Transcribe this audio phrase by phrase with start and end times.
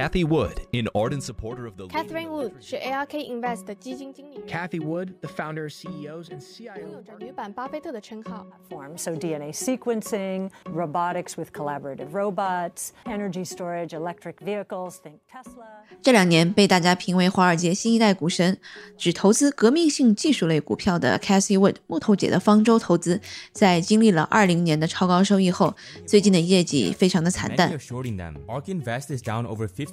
[0.00, 5.14] Kathy Wood, an ardent supporter of the Catherine Wood 是 ARK Invest 的基金经理人， Kathy Wood,
[5.20, 8.46] the founder, CEOs, and 拥 CIO 有着女版巴菲特的称号。
[8.68, 8.96] platform.
[8.96, 15.66] So, DNA sequencing, robotics with collaborative robots, energy storage, electric vehicles, think Tesla.
[16.02, 18.58] 这两年被大家评为华尔街新一代股神，
[18.96, 23.20] 只投资革命性技术类股票的 Cassie Wood 木头姐的方舟投资，
[23.52, 25.74] 在经历了二零年的超高收益后，
[26.06, 28.36] 最近的业绩非常的惨 Many 淡 are。shorting them.
[28.46, 29.89] ARK Invest is down over 50% from its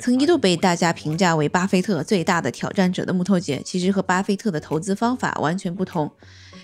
[0.00, 6.10] 曾一度被大家评价为巴菲特最大的挑战者的木头姐，其实和巴菲特的投资方法完全不同。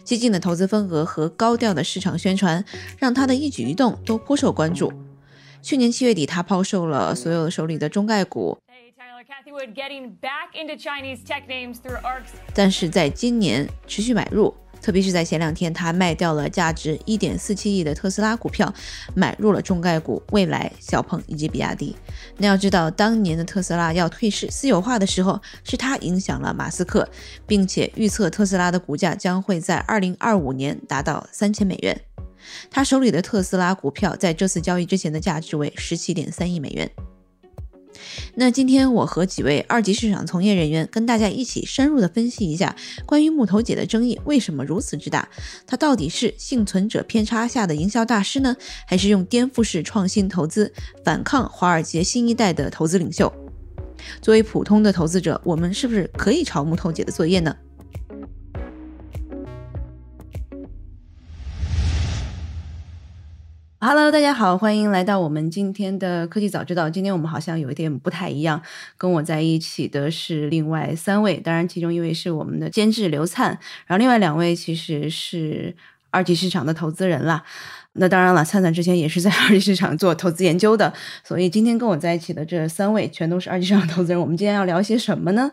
[0.02, 2.64] 激进的投资风格和高调的市场宣传，
[2.98, 4.92] 让他的一举一动都颇受关注。
[5.62, 14.55] 去年七月底，他抛售了所有手里的中概股，Hey, Tyler, Kathy Wood getting back into Chinese tech names through ARK's 但是在今年持续买入，
[14.85, 18.71] 特别是在前两天，他卖掉了价值1.47亿的特斯拉股票，
[19.15, 21.97] 买入了中概股未来、小鹏以及比亚迪。
[22.37, 27.09] 那要知道，当年的特斯拉要退市私有化的时候，是他影响了马斯克，
[27.47, 31.99] 并且预测特斯拉的股价将会在2025年达到3000美元。
[32.71, 36.91] 他手里的特斯拉股票在这次交易之前的价值为17.3亿美元。
[38.34, 42.74] 那今天我和几位二级市场从业人员跟大家一起深入的分析一下
[43.06, 45.28] 关于木头姐的争议为什么如此之大，
[45.66, 50.72] 她到底是幸存者偏差下的营销大师呢，还是用颠覆式创新投资
[51.05, 53.32] 反抗华尔街新一代的投资领袖？
[54.20, 57.56] 作为普通的投资者，我们是不是可以抄木头姐的作业呢？
[63.87, 66.89] ？Hello，大家好，欢迎来到我们今天的科技早知道。
[66.89, 68.63] 今天我们好像有一点不太一样，
[68.97, 73.51] 跟我在一起的是另外三位，当然其中一位是我们的监制刘灿，
[73.87, 75.77] 然后另外两位其实是
[76.09, 77.44] 二级市场的投资人啦。
[77.94, 84.21] 那当然了，灿灿之前也是在 二级市场做投资研究的，所以今天跟我在一起的这三位全都是二级市场投资人。
[84.21, 85.50] 我们今天要聊些什么呢？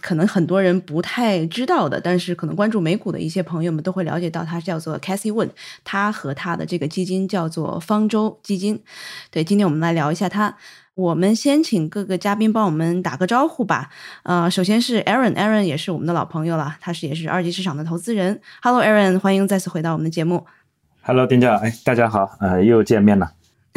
[0.00, 5.50] 可能很多人不太知道的，但是可能关注美股的一些朋友们都会了解到，它叫做 Cassie Wood，
[5.82, 8.82] 它和它的这个基金叫做方舟基金。
[9.30, 10.56] 对，今天我们来聊一下它。
[10.94, 13.88] 我们先请各个嘉宾帮我们打个招呼吧。
[14.24, 18.40] 呃，首先是 Aaron，Aaron 也是我们的老朋友了，他是也是二级市场的投资人。
[18.62, 20.44] Hello，Aaron，欢迎再次回到我们的节目。
[21.06, 23.30] Hello，丁教，哎，大家好，呃，又见面了。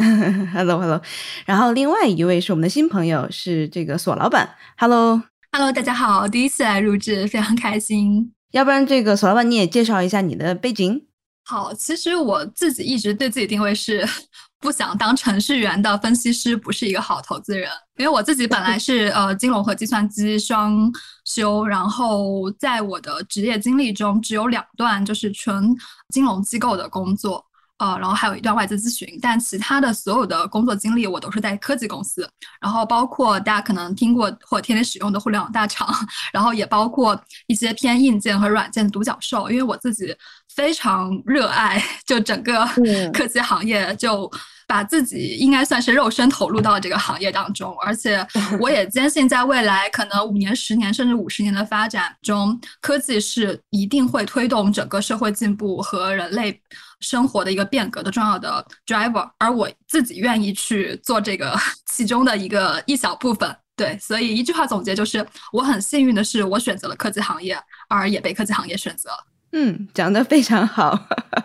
[0.54, 1.02] Hello，Hello。
[1.44, 4.48] 然后另外一位是我们的新朋友，是这个索老板。
[4.78, 5.22] Hello。
[5.52, 8.32] Hello，大家好，第一次来录制，非常开心。
[8.52, 11.04] 要不然这个索老板你也介绍一下你的背景。
[11.44, 14.06] 好，其实我自己一直对自己定位是
[14.58, 17.68] 不想当程序员的分析师，不是一个好投资人。
[17.98, 20.90] 因为我自己本来是 呃金融和计算机双
[21.26, 25.76] 修，然后在我的职业经历中只有两段就是纯
[26.08, 27.44] 金融机构的工作。
[27.78, 32.28] 呃，然后还有一段外资咨询，但其他的所有的工作经历我都是在科技公司，
[32.60, 35.88] 然后包括大家可能听过或天天使用的互联网大厂，
[36.32, 37.16] 然后也包括
[37.46, 40.12] 一些偏硬件和软件的独角兽，因为我自己
[40.58, 42.66] 非常热爱就整个
[43.12, 44.28] 科技行业，就
[44.66, 48.26] 把自己应该算是肉身投入到这个行业当中，而且
[48.58, 56.60] 我也坚信在未来可能五年、十年甚至五十年的发展中，科技是一定会推动整个社会进步和人类。
[57.00, 63.56] 生活的一个变革的重要的 driver，而我自己愿意去做这个 其中的一个一小部分。
[63.76, 67.56] 对，所以一句话总结就是，我很幸运的是，我选择了科技行业，
[67.88, 69.10] 而也被科技行业选择。
[69.52, 70.98] 嗯，讲的非常好。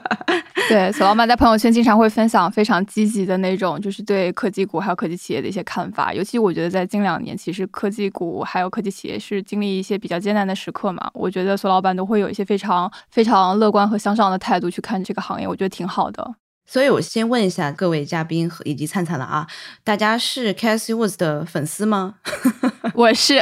[0.70, 6.14] 对，索老板在朋友圈经常会分享非常积极的那种，就是对科技股还有科技企业的一些看法。
[6.14, 11.10] 尤其我觉得在近两年，其实科技股还有科技企业是经历一些比较艰难的时刻嘛。
[11.14, 16.36] 我觉得索老板都会有一些非常非常乐观和向上的态度去看这个行业，我觉得挺好的。
[16.74, 19.46] 所以我先问一下各位嘉宾和以及灿灿了啊，
[19.84, 22.16] 大家是 Cassie Woods 的粉丝吗？
[22.96, 23.40] 我是，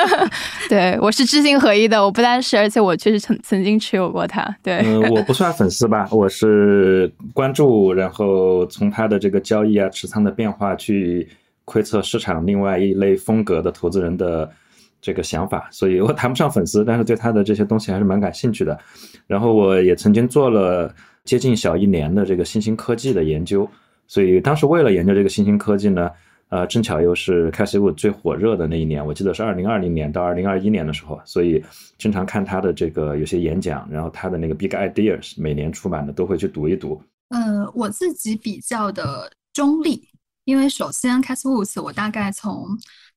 [0.68, 2.04] 对我是知行合一的。
[2.04, 4.54] 我不单是，而且我确实曾曾经持有过它。
[4.62, 11.26] 对，嗯、呃，我不算粉丝吧，我是关注，然后从他的这个交易啊、持仓的变化去
[11.64, 14.46] 窥测市场另外一类风格的投资人的
[15.00, 18.78] 这个想法，所以我谈不上粉丝，但是对他的这些东西还是蛮感兴趣的。
[19.26, 20.94] 然后我也曾经做了
[21.28, 23.68] 接近小一年的这个新兴科技的研究，
[24.06, 26.10] 所以当时为了研究这个新兴科技呢。
[26.50, 31.62] 呃，正巧又是 Cassie Wood 最火热的那一年，我记得是二零二零年到二零二一年的时候，所以
[31.98, 37.02] 经常看他的这个有些演讲，然后他的那个 Big Ideas 每年出版的都会去读一读。
[37.28, 40.08] 呃，我自己比较的中立，
[40.46, 42.66] 因为首先 Cassie Wood 我大概从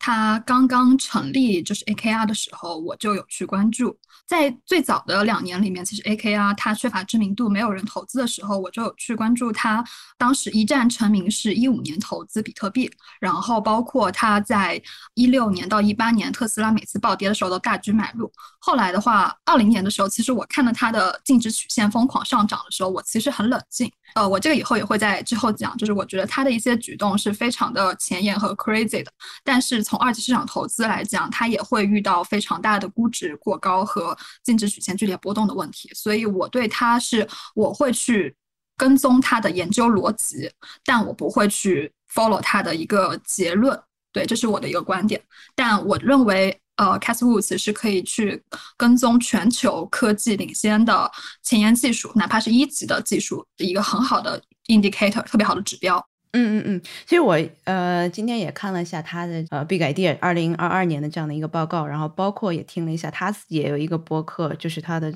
[0.03, 3.95] 它刚刚成立就是 AKR 的时候，我就有去关注。
[4.25, 9.83] 在最早的两年里面，其实 AKR 它缺乏知名度，没有人投资的时候，我就有去关注它。
[10.17, 14.81] 当时一战成名是一五年投资比特币，然后包括它在
[15.13, 18.31] 一六年到一八年特斯拉每次暴跌的时候都大举买入。
[18.57, 23.91] 后来的话，二零年的时候，其实我看到它的净值曲线疯狂上涨的时候，我其实很冷静。
[24.15, 29.11] 呃，我这个以后也会在之后讲，就是我觉得它的一些举动是非常的前沿和 crazy 的。
[29.43, 38.33] 但是从二级市场投资来讲，它也会遇到非常大的估值过高和净值曲线剧烈波动的问题，所以我对它是我会去
[38.77, 40.49] 跟踪它的研究逻辑，
[40.85, 43.77] 但我不会去 follow 它的一个结论。
[44.13, 45.21] 对，这是我的一个观点。
[45.53, 48.41] 但我认为，呃 c a s Woods 是可以去
[48.77, 51.11] 跟踪全球科技领先的
[51.43, 56.01] 前沿技术，哪怕是一级的技术的一个很好的 indicator，特别好的指标。
[56.33, 65.13] 嗯嗯嗯，其实我呃今天也看了一下他的呃 Big Idea 二零二二年的这样的一个报告，然后包括也听了一下他自己也有一个博客，就是他的。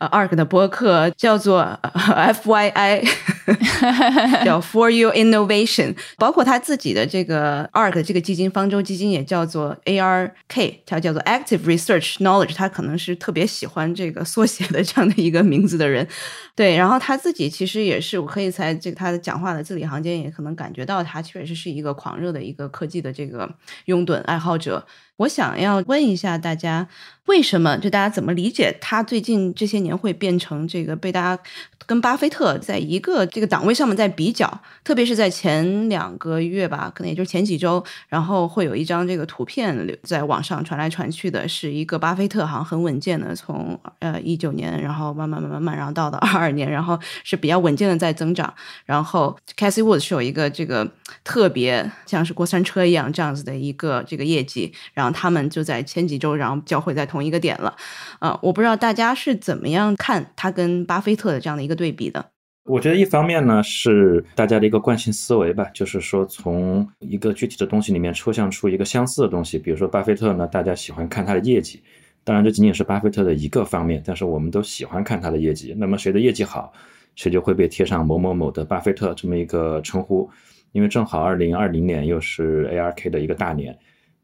[0.00, 3.04] 呃，ARK 的博客叫做 FYI，
[4.44, 16.06] 叫 For You Innovation，包括他自己的这个 ARK 这个基金方舟基金也叫做 ARK，它叫做 Active Research Knowledge，他可能是特别喜欢这个缩写的这样的一个名字的人。
[16.54, 23.48] 对，然后他自己其实也是，我可以在这个他的讲话的字里行间也可能感觉到，他确实是一个狂热的一个科技的这个
[23.86, 24.86] 拥趸爱好者。
[25.18, 26.86] 我想要问一下大家，
[27.26, 31.42] 为什么就大家怎么理解他最近这些年会变成这个被大家
[31.86, 34.48] 跟巴菲特在一个这个档位上面在比较？
[34.84, 48.54] 特别是在前两个月吧，可能也就是前几周，然后会有一张这个图片在网上传来传去的，是一个巴菲特好像很稳健的从呃一九年，然后慢慢慢慢慢，然后到了二二年，然后是比较稳健的在增长。
[48.86, 50.88] 然后 Cassie Wood 是有一个这个
[51.24, 55.07] 特别像是过山车一样这样子的一个这个业绩，然后。
[55.12, 57.74] 他们就在前几周，然后交汇在同一个点了，
[58.18, 62.24] 啊，我不知道大家是怎么样看他跟巴菲特的这样的一个对比的。
[62.64, 71.82] 我觉得一方面呢是大家的一个惯性思维吧，就是说从一个具体的东西里面抽象出一个相似的东西，比如说巴菲特呢，大家喜欢看他的业绩，
[72.24, 75.74] 当然这仅仅是巴菲特的一个方面，但是我们都喜欢看他的业绩。
[75.78, 76.70] 那么谁的业绩好，
[77.14, 80.28] 谁就会被贴上某某某的巴菲特这么一个称呼，
[80.72, 83.74] 因为正好二零二零年又是 ARK 的一个大年。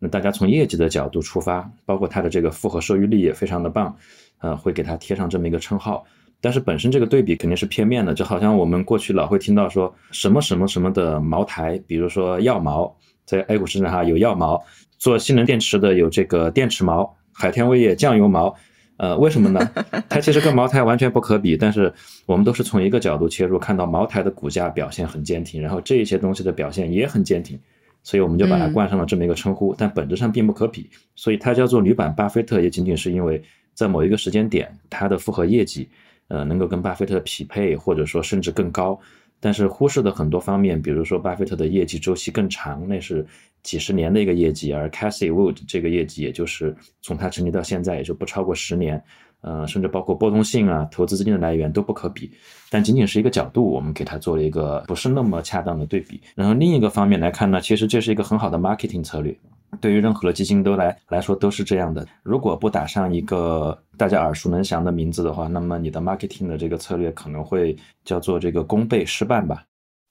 [0.09, 3.97] 大家从业绩的角度出发，包括它的这个复合收益率也非常的棒，
[4.39, 6.05] 呃，会给它贴上这么一个称号。
[6.41, 14.62] 但是本身这个对比肯定是片面的，就好像我们过去老会听到说什么什么什么的茅台，比如说药茅，在 A 股市场上有药茅，
[14.99, 18.55] 做新能电池的有这个电池茅，海天味业酱油茅，
[18.99, 19.71] 呃，为什么呢？
[20.11, 21.91] 它其实跟茅台完全不可比，但是
[22.27, 27.59] 我们都是从一个角度切入，看到茅台的股价表现很坚挺，然后这一些东西的表现也很坚挺。
[28.05, 30.89] 所以我们就把它冠上了这么一个称呼，但本质上并不可比。
[31.17, 33.43] 所以它叫做女版巴菲特，也仅仅是因为
[33.75, 35.89] 在某一个时间点，它的复合业绩，
[36.29, 38.97] 呃，能够跟巴菲特匹配，或者说甚至更高。
[39.41, 43.27] 但是忽视的很多方面，比如说巴菲特的业绩周期更长，那是
[43.62, 49.03] 几十年的一个业绩，而 Cassie Wood 这个业绩，也就是从它成立到现在，也就不超过十年。
[49.44, 52.31] 呃，甚至包括波动性啊，投资资金的来源都不可比，
[52.70, 56.19] 但仅仅是一个角度，我们给它做了一个不是那么恰当的对比。
[56.35, 59.37] 然后另一个方面来看呢，其实这是一个很好的 marketing 策略，
[59.82, 62.06] 对于任何的基金都来来说都是这样的。
[62.23, 69.63] 如果不打上一个大家耳熟能详的名字的话，那么你的 marketing 的这个策略可能会叫做这个功倍失败吧。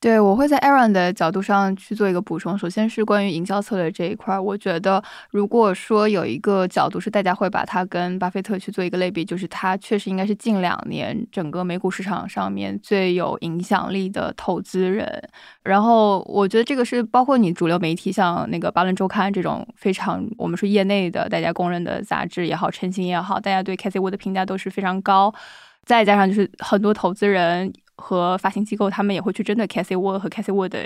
[0.03, 2.57] 对，我会在 Aaron 的角度上去做一个补充。
[2.57, 15.07] 首先是关于营销策略这一块，我觉得如果说有一个角度是大家会把它跟巴菲特去做一个类比，就是他确实应该是近两年整个美股市场上面最有影响力的投资人。
[15.63, 25.33] 然后我觉得这个是包括你主流媒体，像那个《巴伦周刊》这种非常我们说业内的大家公认的杂志也好，晨星也好，大家对 Casey Wood 的评价都是非常高。
[25.85, 27.71] 再加上就是很多投资人。
[27.97, 30.85] 和发行机构，他们也会去针对 Casey Wood 和 Casey Wood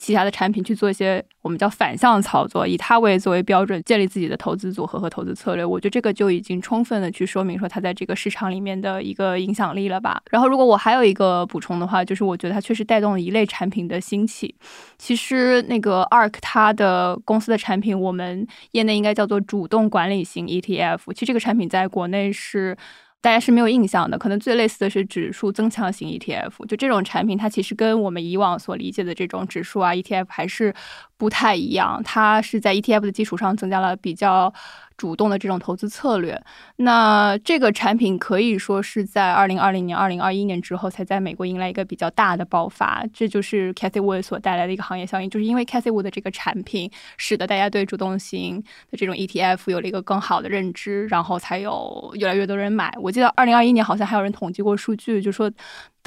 [0.00, 5.64] 旗下的产品去做一些我们叫反向操作，以它为作为标准建立自己的投资组合和投资策略。
[5.64, 10.22] 我觉得这个就已经充分的去说明说它在这个市场里面的一个影响力了吧。
[10.30, 14.54] 然后，如果我还有一个补充的话，就是我觉得它确实带动了一类产品的兴起。
[14.98, 21.12] 其实那个 ARK 它的公司的产品，我们业内应该叫做主动管理型 ETF。
[21.12, 22.76] 其实这个产品在国内是。
[23.20, 26.64] 大家是没有印象的，可能最类似的是指数增强型 ETF。
[26.66, 30.72] 就这种产品，它其实跟我们以往所理解的这种指数啊 ETF 还是
[31.18, 34.54] 不太一样，它是在 ETF 的基础上增加了比较。
[34.98, 36.42] 主动的这种投资策略，
[36.74, 43.04] 那这个产品可以说是在二零二零年、二零二一年之后才在美国迎来一个比较大的爆发。
[43.14, 48.60] 这就是 Cathy Wood 所带来的一个行业效应，就是因为 Cathy Wood 的这个产品，使得大家对主动型
[48.90, 52.92] 的这种 ETF 有了一个更好的认知，然后才有越来越多人买。
[53.00, 55.48] 我记得二零二一年好像还有人统计过数据，就说。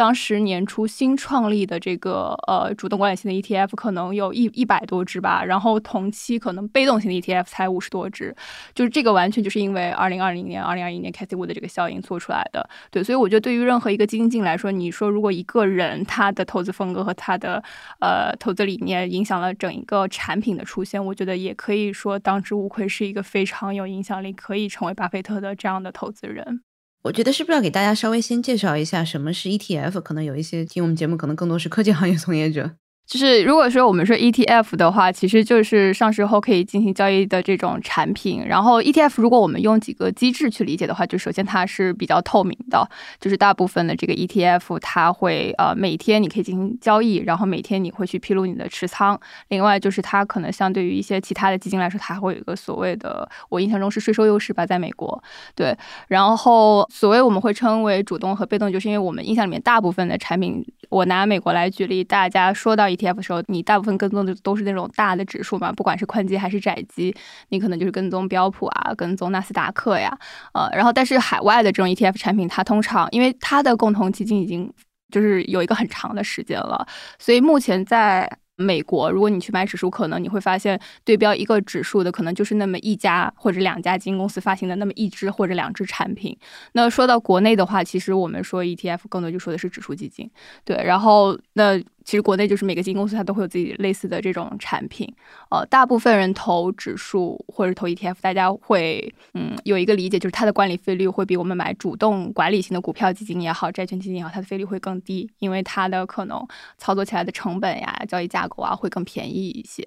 [0.01, 8.35] 当时年初新创立的这个呃主动管理型的 ETF 可能有一一百多只吧，然后同期可能被动型的 ETF 才五十多只，
[8.73, 12.67] 就是这个完全就是因为二零二零年、二零二一年 Cathy Wood 的这个效应做出来的。
[12.89, 17.63] 对，所以我觉得对于任何一个基金经理来说，你说如果一个人他的投资风格和他的
[17.99, 26.61] 呃投资理念影响了整一个产品的出现，我觉得也可以说当之无愧是一个非常有影响力，可以成为巴菲特的这样的投资人。
[27.03, 30.01] 我觉得是不是要给大家稍微先介绍一下什么是 ETF？
[30.01, 32.75] 可能有一些听我们节目，可能更多是科技行业从业者。
[33.11, 38.41] 就是如果说我们说 ETF 的话，其实就是上市后可以进行交易的这种产品。
[38.47, 42.89] 然后 ETF 如果我们用几个机制去理解的话，就首先它是比较透明的，
[43.19, 49.19] 就是大部分的这个 ETF 它会呃每天你可以进行交易，然后每天你会去披露你的持仓。
[49.49, 55.21] 另外就是它可能相对于一些其他的基金来说，它会有一个所谓的我印象中是税收优势吧，在美国
[55.53, 55.77] 对。
[56.07, 67.15] 然后所谓我们会称为主动和被动，就是因为我们印象里面大部分的产品，我拿美国来举例，大家说到 ETF 的时候，你大部分跟踪的都是那种大的指数嘛，不管是宽基还是窄基，
[67.49, 70.15] 你可能就是跟踪标普啊，跟踪纳斯达克呀，
[70.53, 74.71] 呃，然后但是海外的这种 ETF 产品，它通常因为它的共同基金已经
[75.11, 76.85] 就是有一个很长的时间了，
[77.17, 78.37] 所以目前在。
[78.57, 86.37] 美国，如果你去买指数，可能你会发现对标一个指数的可能就是那么一家或者两家基金公司发行的那么一支或者两支产品。
[86.73, 90.29] 那说到国内的话，其实我们说 ETF 更多就说的是指数基金，
[90.63, 91.81] 对，然后那。
[92.03, 95.07] 其实国内就是每个基金公司它都会有自己类似的这种产品，
[95.49, 106.45] 呃，大部分人投指数或者投 ETF，大家会嗯有一个理解，就是它的管理费率会比我们买主动管理型的股票基金也好、债券基金也好，它的费率会更低，因为它的可能
[106.77, 109.83] 操作起来的成本呀、交易架构啊会更便宜一些。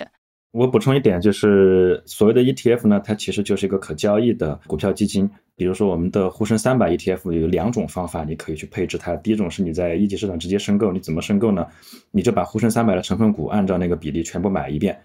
[0.55, 5.29] 我补充一点，就是所谓的 ETF 呢，它其实就是一个可交易的股票基金。
[5.57, 9.17] 比如说，我们的沪深三百 ETF 有两种方法，你可以去配置它。
[9.17, 11.67] 第一种是你在一级市场直接申购，你怎么申购呢？
[12.13, 14.97] 你就把沪深三百的成分股按照那个比例全部买一遍，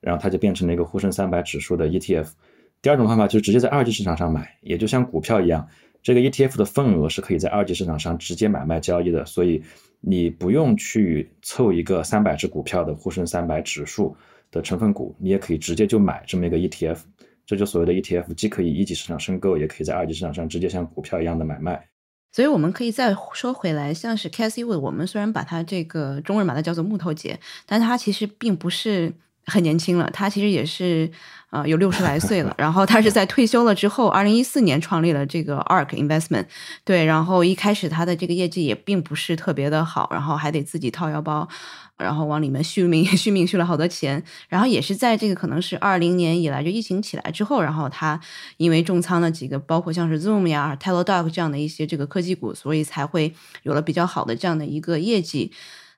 [0.00, 2.28] 然后它就变成了一个沪深三百指数的 ETF。
[2.80, 5.66] 第二种方法就是直接在二级市场上买，也就像股票一样，
[6.00, 9.60] 这个 ETF 的份额是可以在二级市场上直接买卖交易的，所以
[10.00, 14.16] 你不用去凑一个三百只股票的沪深三百指数
[14.52, 16.98] 的成分股，你也可以直接就买这么一个 ETF。
[17.44, 21.88] 这就所谓的 ETF，既可以一级市场申购，也可以在二级市场上直接像股票一样的买卖。
[22.30, 29.12] 所以我们可以再说回来，像是 Cathy Wood，我们虽然把它这个中文把它叫做木头姐，但她其实并不是
[29.44, 31.10] 很年轻了，她其实也是
[31.50, 32.54] 呃有六十来岁了。
[32.56, 36.46] 然后她是在退休了之后，二零一四年创立了这个 ARK Investment，
[36.84, 41.46] 对，然后一开始她的这个业绩也并不是特别的好，然后还得自己掏腰包。
[42.02, 44.22] 然后往里面续命， 续命续了好多钱。
[44.48, 48.20] 然后也是在这个可能是二零年以来，就疫情起来之后，然后他
[48.56, 53.32] 因为重仓了几个，包括像是 Zoom 呀、Teladoc 这样的一些这个科技股，所以才会
[53.62, 55.52] 有了比较好的这样的一个业绩。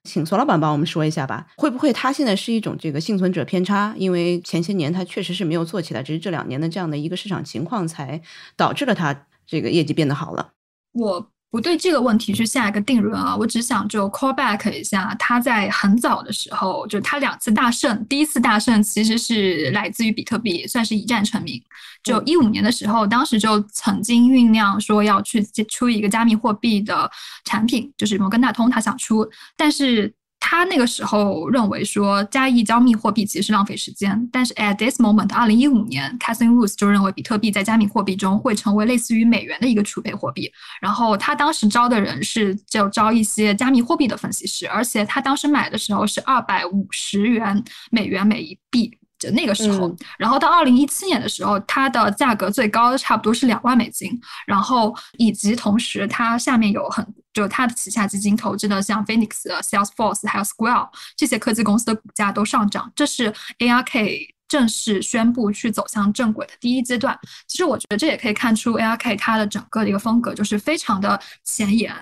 [0.05, 3.95] 请索老板帮我们说一下吧，会不会他现在是一种这个幸存者偏差？
[3.97, 8.21] 因为前些年他确实是没有做起来，只是这两年的这样的一个市场情况才
[8.55, 10.53] 导致了他这个业绩变得好了。
[10.93, 11.34] 我。
[11.55, 21.63] 不对这个问题去下一个定论啊，我只想就 call back 一下，他在很早的时候，就他两次大胜，第一次大胜其实是来自于比特币，算是一战成名。
[22.03, 27.09] 就一五年的时候，当时就曾经酝酿说要去出一个加密货币的
[27.45, 29.25] 产品，就是摩根大通他想出，
[29.57, 30.13] 但是。
[30.47, 40.53] 他那个时候认为说加密加密货币其实是浪费时间，但是 at this moment，二零一五年 c a t h e r i n Woods 就认为比特币在加密货币中会成为类似于美元的一个储备货币。
[40.83, 48.93] 然后他当时招的人是就招一些加密货币的分析师，而且他当时买的时候是二百五十元美元每一币。
[49.17, 54.11] 就那个时候，然后到二零一七年的时候，它的价格最高差不多是两万美金，
[54.45, 67.19] 然后以及同时它下面有很就它的旗下基金投资的像 Phoenix、Salesforce 还有 Square 这些科技公司的股价都上涨，这是 ARK 正式宣布去走向正轨的第一阶段。
[67.47, 71.95] 其实我觉得这也可以看出 ARK 它的整个的一个风格就是非常的前沿、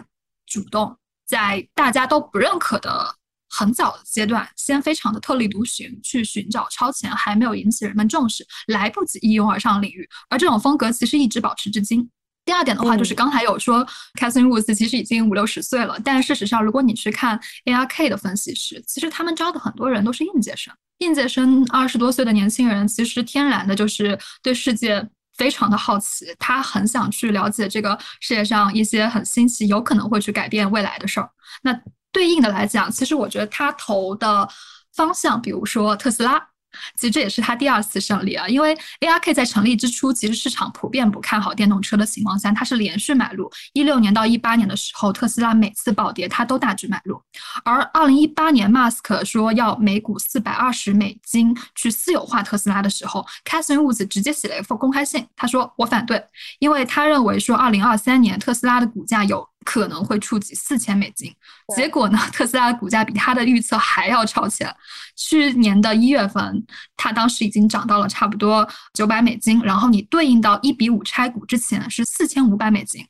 [0.47, 0.97] 主动，
[1.27, 3.17] 在大家都不认可的。
[3.55, 12.09] 很早的阶段，先非常的特立独行，去寻找超前还没有引起人们重视、来不及一拥而上领域，而这种风格其实一直保持至今。
[12.45, 13.87] 第二点的话，就是刚才有说
[14.19, 20.75] c a t h e r i n Woods 其实已经五六十岁了，但事实上，如果你去看 ARK 的分析师，其实他们招的很多人都是应届生。
[20.99, 31.31] 应届生二十多岁的年轻人，其实天然的就是对世界非常的好奇，他很想去了解这个世界上一些很新奇、有可能会去改变未来的事儿。
[31.63, 31.73] 那
[32.11, 34.49] 对应的来讲，其实我觉得他投的
[34.95, 36.52] 方向，比如说特斯拉。
[36.97, 43.51] 其实这也是他第二次胜利啊，因为 ARK 在成立之初，其实市场普遍不看好电动车的情况下，它是连续买入。
[43.73, 47.21] 一六年到一八年的时候，特斯拉每次暴跌，它都大举买入。
[47.65, 56.23] 而二零一八年，Mask 说要每股四百二十美金去私有化特斯拉的时候 c a t h e r i n Woods 直接写了一封公开信，他说我反对，
[56.59, 59.52] 因为他认为说二零二三年特斯拉的股价有。
[59.65, 61.35] 可能会触及四千美金，
[61.77, 62.19] 结果呢？
[62.33, 64.75] 特斯拉的股价比它的预测还要超前。
[65.17, 66.65] 去年的一月份，
[66.97, 73.07] 它当时已经涨到了差不多九百美金，然后你对应到一比五拆股之前是四千五百美金。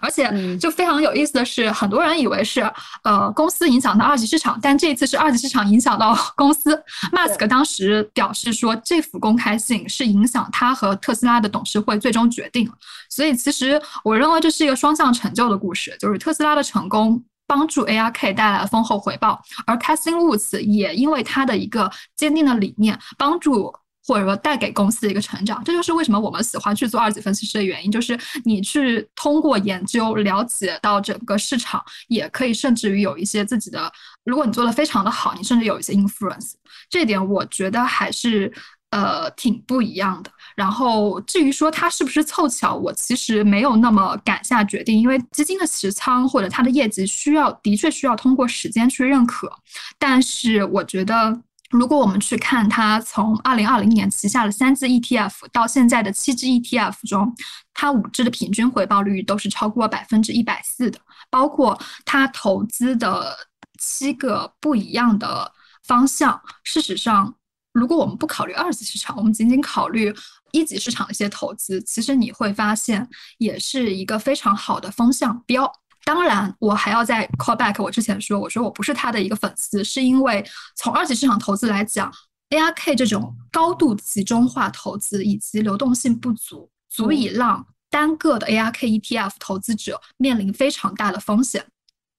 [0.00, 2.60] 而且就非常有意思的是，很多人以为是
[3.02, 6.80] 呃公司影响到二级市场，但这一次是二级市场影响到 公司。
[7.12, 12.70] Musk 当时表示说，这幅公开信是影响他和特斯拉的董事会最终决定。
[13.10, 23.72] 所以其实我认为这是一个双向成就的故事，就是特斯拉的成功帮助 ARK 带来了丰厚回报，而 c a s i n Woods 也因为他的一个坚定的理念帮助。
[24.06, 27.90] 或者说带给公司的一个成长，这就是为什么我们喜欢去做二级分析师的原因。
[27.90, 33.92] 就是你去通过研究了解到整个市场，也可以甚至于有一些自己的。
[34.24, 36.52] 如果你做的非常的好，你甚至有一些 influence。
[36.88, 38.52] 这点我觉得还是
[38.90, 40.30] 呃挺不一样的。
[40.54, 49.50] 然后至于说它是不是凑巧，我其实没有那么敢下决定，因为基金的持仓或者它的业绩需要的确需要通过时间去认可。
[49.98, 51.40] 但是我觉得。
[51.78, 57.34] 如果我们去看它从二零二零年旗下的三只 ETF 到现在的七只 ETF 中，
[57.74, 60.98] 它五只的平均回报率都是超过百分之一百四的。
[61.30, 63.36] 包括它投资的
[63.78, 65.52] 七个不一样的
[65.84, 67.34] 方向，事实上，
[67.72, 70.14] 如果我们不考虑二级市场，我们仅仅考虑
[70.52, 73.06] 一级市场的一些投资，其实你会发现
[73.38, 75.70] 也是一个非常好的风向标。
[76.06, 77.82] 当然，我还要再 call back。
[77.82, 82.12] 我之前说，我说我不是他的一个粉丝，是因为从二级市场投资来讲
[82.50, 91.66] ，ARK 这种高度集中化投资以及流动性不足，足以让单个的 ARK ETF 投资者面临非常大的风险。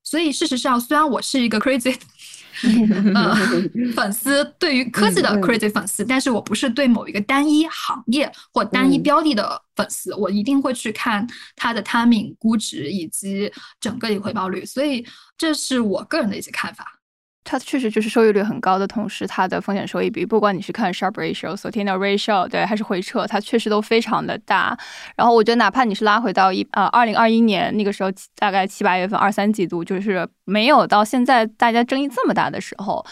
[0.09, 1.97] 所以，事实上，虽然我是一个 crazy。
[3.13, 3.35] 呃，
[3.93, 15.05] 粉丝对于科技的 crazy 粉丝，但是我不是对某一个单一行业或单一标的的粉丝，我一定会去看它的 timing、估值以及整个的回报率，所以
[15.37, 16.96] 这是我个人的一些看法。
[17.49, 24.77] 它确实就是收益率很高的同时，它的风险收益比，不管你是看 s h a r p ratio、s o t i n a ratio，对，还是回撤，它确实都非常的大。
[25.15, 33.05] 然后我觉得，哪怕你是拉回到一呃二零二一年那个时候，大概七八月份二三季度，就是没有到现在大家争议这么大的时候。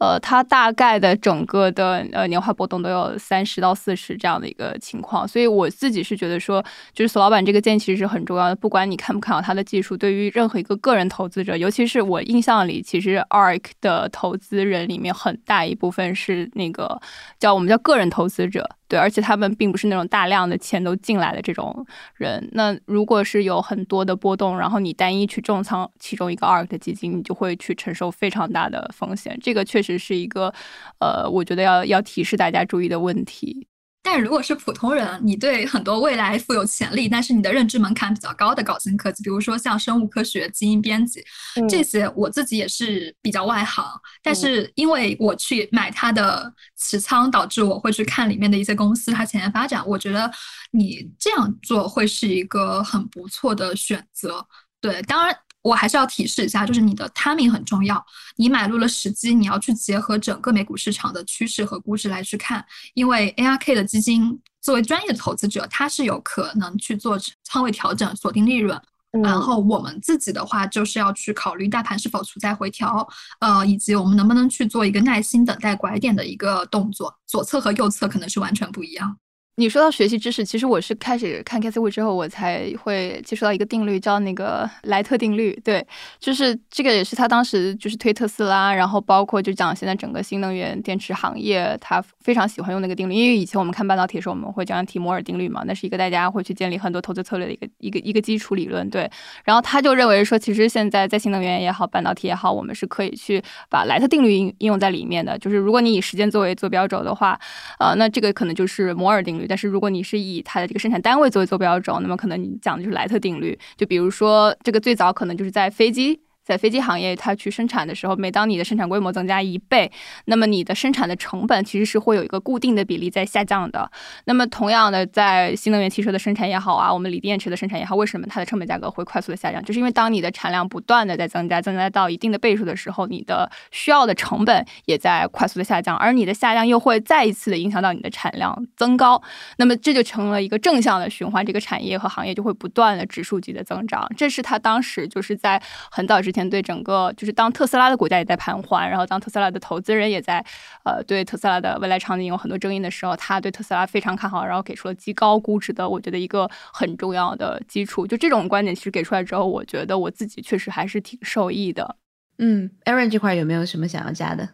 [0.00, 8.56] 呃，它大概的整个的呃年化波动都有三十到四十这样的一个情况，所以我自己是觉得说，就是索老板这个建议其实是很重要的。
[8.56, 16.98] 不管你看不看好它的技术，对于任何一个个人投资者，尤其是我印象里，其实 ARK 的投资人里面很大一部分是那个
[17.38, 18.66] 叫我们叫个人投资者。
[18.90, 22.46] 对，而且他们并不是那种大量的钱都进来的这种人。
[22.54, 29.38] 那如果是有很多的波动，然后你单一去重仓其中一个 ARK 的基金，你就会去承受非常大的风险。
[29.40, 30.52] 这个确实是一个，
[30.98, 33.68] 呃，我觉得要要提示大家注意的问题。
[34.02, 41.22] 但如果是普通人，你对很多未来富有潜力，但是你的认知门槛比较高的高新科技，比如说像生物科学、基因编辑
[41.68, 43.84] 这些，我自己也是比较外行。
[44.22, 49.86] 但是因为我去买它的持仓，导致我会去看里面的一些公司它前沿发展。
[49.86, 50.30] 我觉得
[50.70, 54.46] 你这样做会是一个很不错的选择。
[54.80, 55.36] 对，当然。
[55.62, 58.04] 我还是要提示一下，就是你的 timing 很重要。
[58.36, 62.64] 你买入了时机，你要去结合整个美股市场的趋势和估值来去看。
[62.94, 68.80] 因为 ARK 的基金作为专业的投资者，它是有可能去做仓位调整、锁定利润。
[69.24, 73.06] 然后我们自己的话，就是要去考虑大盘是否处在回调，
[73.40, 77.12] 呃，以及我们能不能去做一个耐心等待拐点的一个动作。
[77.26, 79.16] 左侧和右侧可能是完全不一样。
[79.60, 85.52] 你说到学习知识，其实我是开始看 c a s e y 之后，我才会接触到一个定律，叫那个莱特定律。
[85.62, 85.86] 对，
[86.18, 93.12] 就是这个也是他当时就是推特斯拉，然后包括就讲现在整个新能源电池行业，他非常喜欢用那个定律。
[93.12, 98.88] 因为以前我们看半导体的时候，我们会经常提摩尔定律嘛，那是一个大家会去建立很多投资策略的一个一个一个基础理论。
[98.88, 99.10] 对，
[99.44, 105.38] 然后他就认为说，其实现在在新能源也好，半导体也好，我们是可以去把莱特定律应应用在里面的。
[105.38, 107.38] 就是如果你以时间作为坐标轴的话，
[107.78, 109.49] 呃，那这个可能就是摩尔定律。
[109.50, 113.58] 但是如果你是以它的这个生产单位作为坐标轴，那么可能你讲的就是莱特定律。
[113.76, 116.20] 就比如说，这个最早可能就是在飞机。
[116.50, 119.88] 在飞机行业，它去生产的时候，每当你的生产规模增加一倍，
[120.24, 123.88] 那么你的生产的成本其实是会有一个固定的比例在下降的。
[124.24, 129.64] 那么同样的，在新能源汽车的生产也好啊，我们锂电池的生产也好，为什么它的成本价格会快速的下降？
[129.64, 139.22] 就是因为当你的产量不断的在增加，增加到一定的倍数的时候，你的需要的成本也在快速的下降，而你的下降又会再一次的影响到你的产量增高。
[139.58, 144.04] 那么这就成了一个正向的循环，这个产业和行业就会不断的指数级的增长。
[144.16, 150.44] 这是他当时就是在很早之前对整个，就是当特斯拉的股价也在盘桓，然后当特斯拉的投资人也在
[150.84, 158.06] 呃对特斯拉的未来场景有很多争议的时候，他对特斯拉非常看好，然后给出了极高估值的，我觉得一个很重要的基础。
[158.06, 161.96] 就这种观点其实给出来之后，我觉得我自己确实还是挺受益的。
[162.38, 164.48] 嗯，Aaron 这块有没有什么想要加的？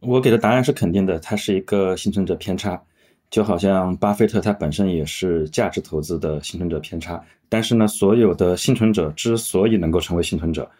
[0.00, 2.80] 我给的答案是肯定的，它是一个幸存者偏差。
[3.28, 10.70] 就好像巴菲特他本身也是价值投资的幸存者偏差，但是呢，所有的幸存者之所以能够成为幸存者，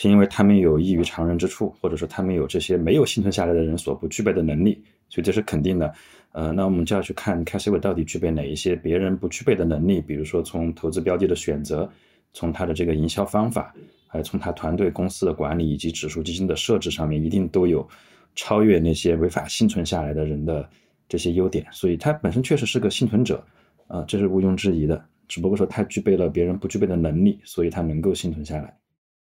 [0.00, 5.92] 是因为他们有异于常人之处，或者说他们有这些没有幸存下来的人所不具备的能力，所以这是肯定的。
[6.30, 11.90] 呃，那我们就要去看 Casey 到底具备哪一些别人不具备的能力，比如说从投资标的的选择，
[12.32, 13.74] 从他的这个营销方法，
[14.06, 17.84] 还有从他团队公司的管理以及指数基金的设置上面，一定都有
[18.36, 20.70] 超越那些违法幸存下来的人的。
[21.08, 23.42] 这些优点，所以他本身确实是个幸存者，
[23.88, 25.02] 啊，这是毋庸置疑的。
[25.26, 28.76] 只不过说他具备了别人不具备的能力，所以他能够幸存下来。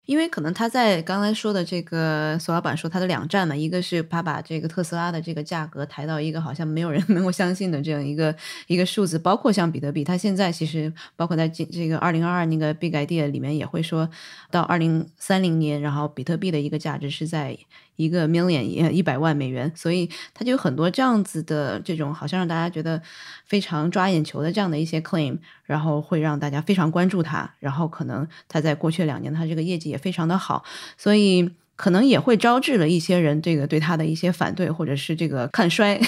[0.05, 8.35] 因为可能他在刚才说的这个，索老板说他的两战嘛，一个是他把这个特斯拉的这个价格抬到一个好像没有人 能够相信的这样一个
[8.67, 14.09] 一个数字，包括像比特币，他现在其实包括在这这个二零二二那个 Big Idea 里面也会说
[14.51, 17.57] 到二零三零年，然后比特币的一个价值是在。
[17.95, 23.01] 一个 million 一一百万美元，所以他就有很多这样子的这种，好像让大家觉得
[23.45, 30.63] 非常抓眼球的这样的一些 claim，然后会让大家非常关注他，然后可能他在过去两年他这个业绩也非常的好，
[30.97, 35.99] 所以可能也会招致了一些人这个对它的一些反对或者是这个看衰，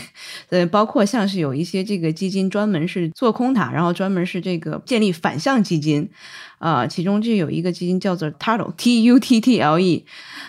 [0.50, 6.10] 呃，包括像是有一些这个基金专门是做空它，然后专门是这个建立反向基金。
[6.58, 10.06] 啊，其中就有一个基金叫做 Tuttle T U T T L E，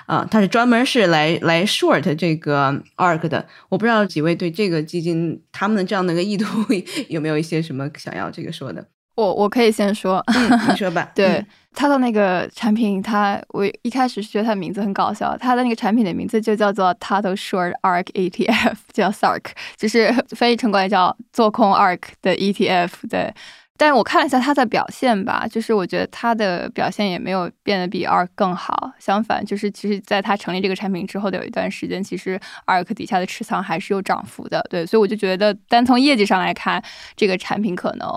[0.06, 3.46] 啊，它是专门是来来 short 这个 ARK 的。
[3.68, 6.46] 我不知道几位对这个基金他们的这样的一个意图
[7.10, 8.86] 有没有一些什么想要这个说的？
[9.16, 10.22] 我我可以先说，
[10.70, 11.10] 你说吧。
[11.14, 23.34] 对，他的那个产品，他我一开始是觉得它名字很搞笑，他的那个产品的名字就叫做 Tuttle Short Arc ETF， 叫 SARK，就是翻译成过来叫做空 Arc 的 ETF，对。
[23.78, 36.82] 但是我看了一下它的表现吧，就是我觉得它的表现也没有变得比 Arc 更好，相反，就是其实在他成立这个产品之后的有一段时间，其实 Arc 底下的持仓还是有涨幅的，对，所以我就觉得单从业绩上来看，
[37.16, 38.08] 这个产品可能。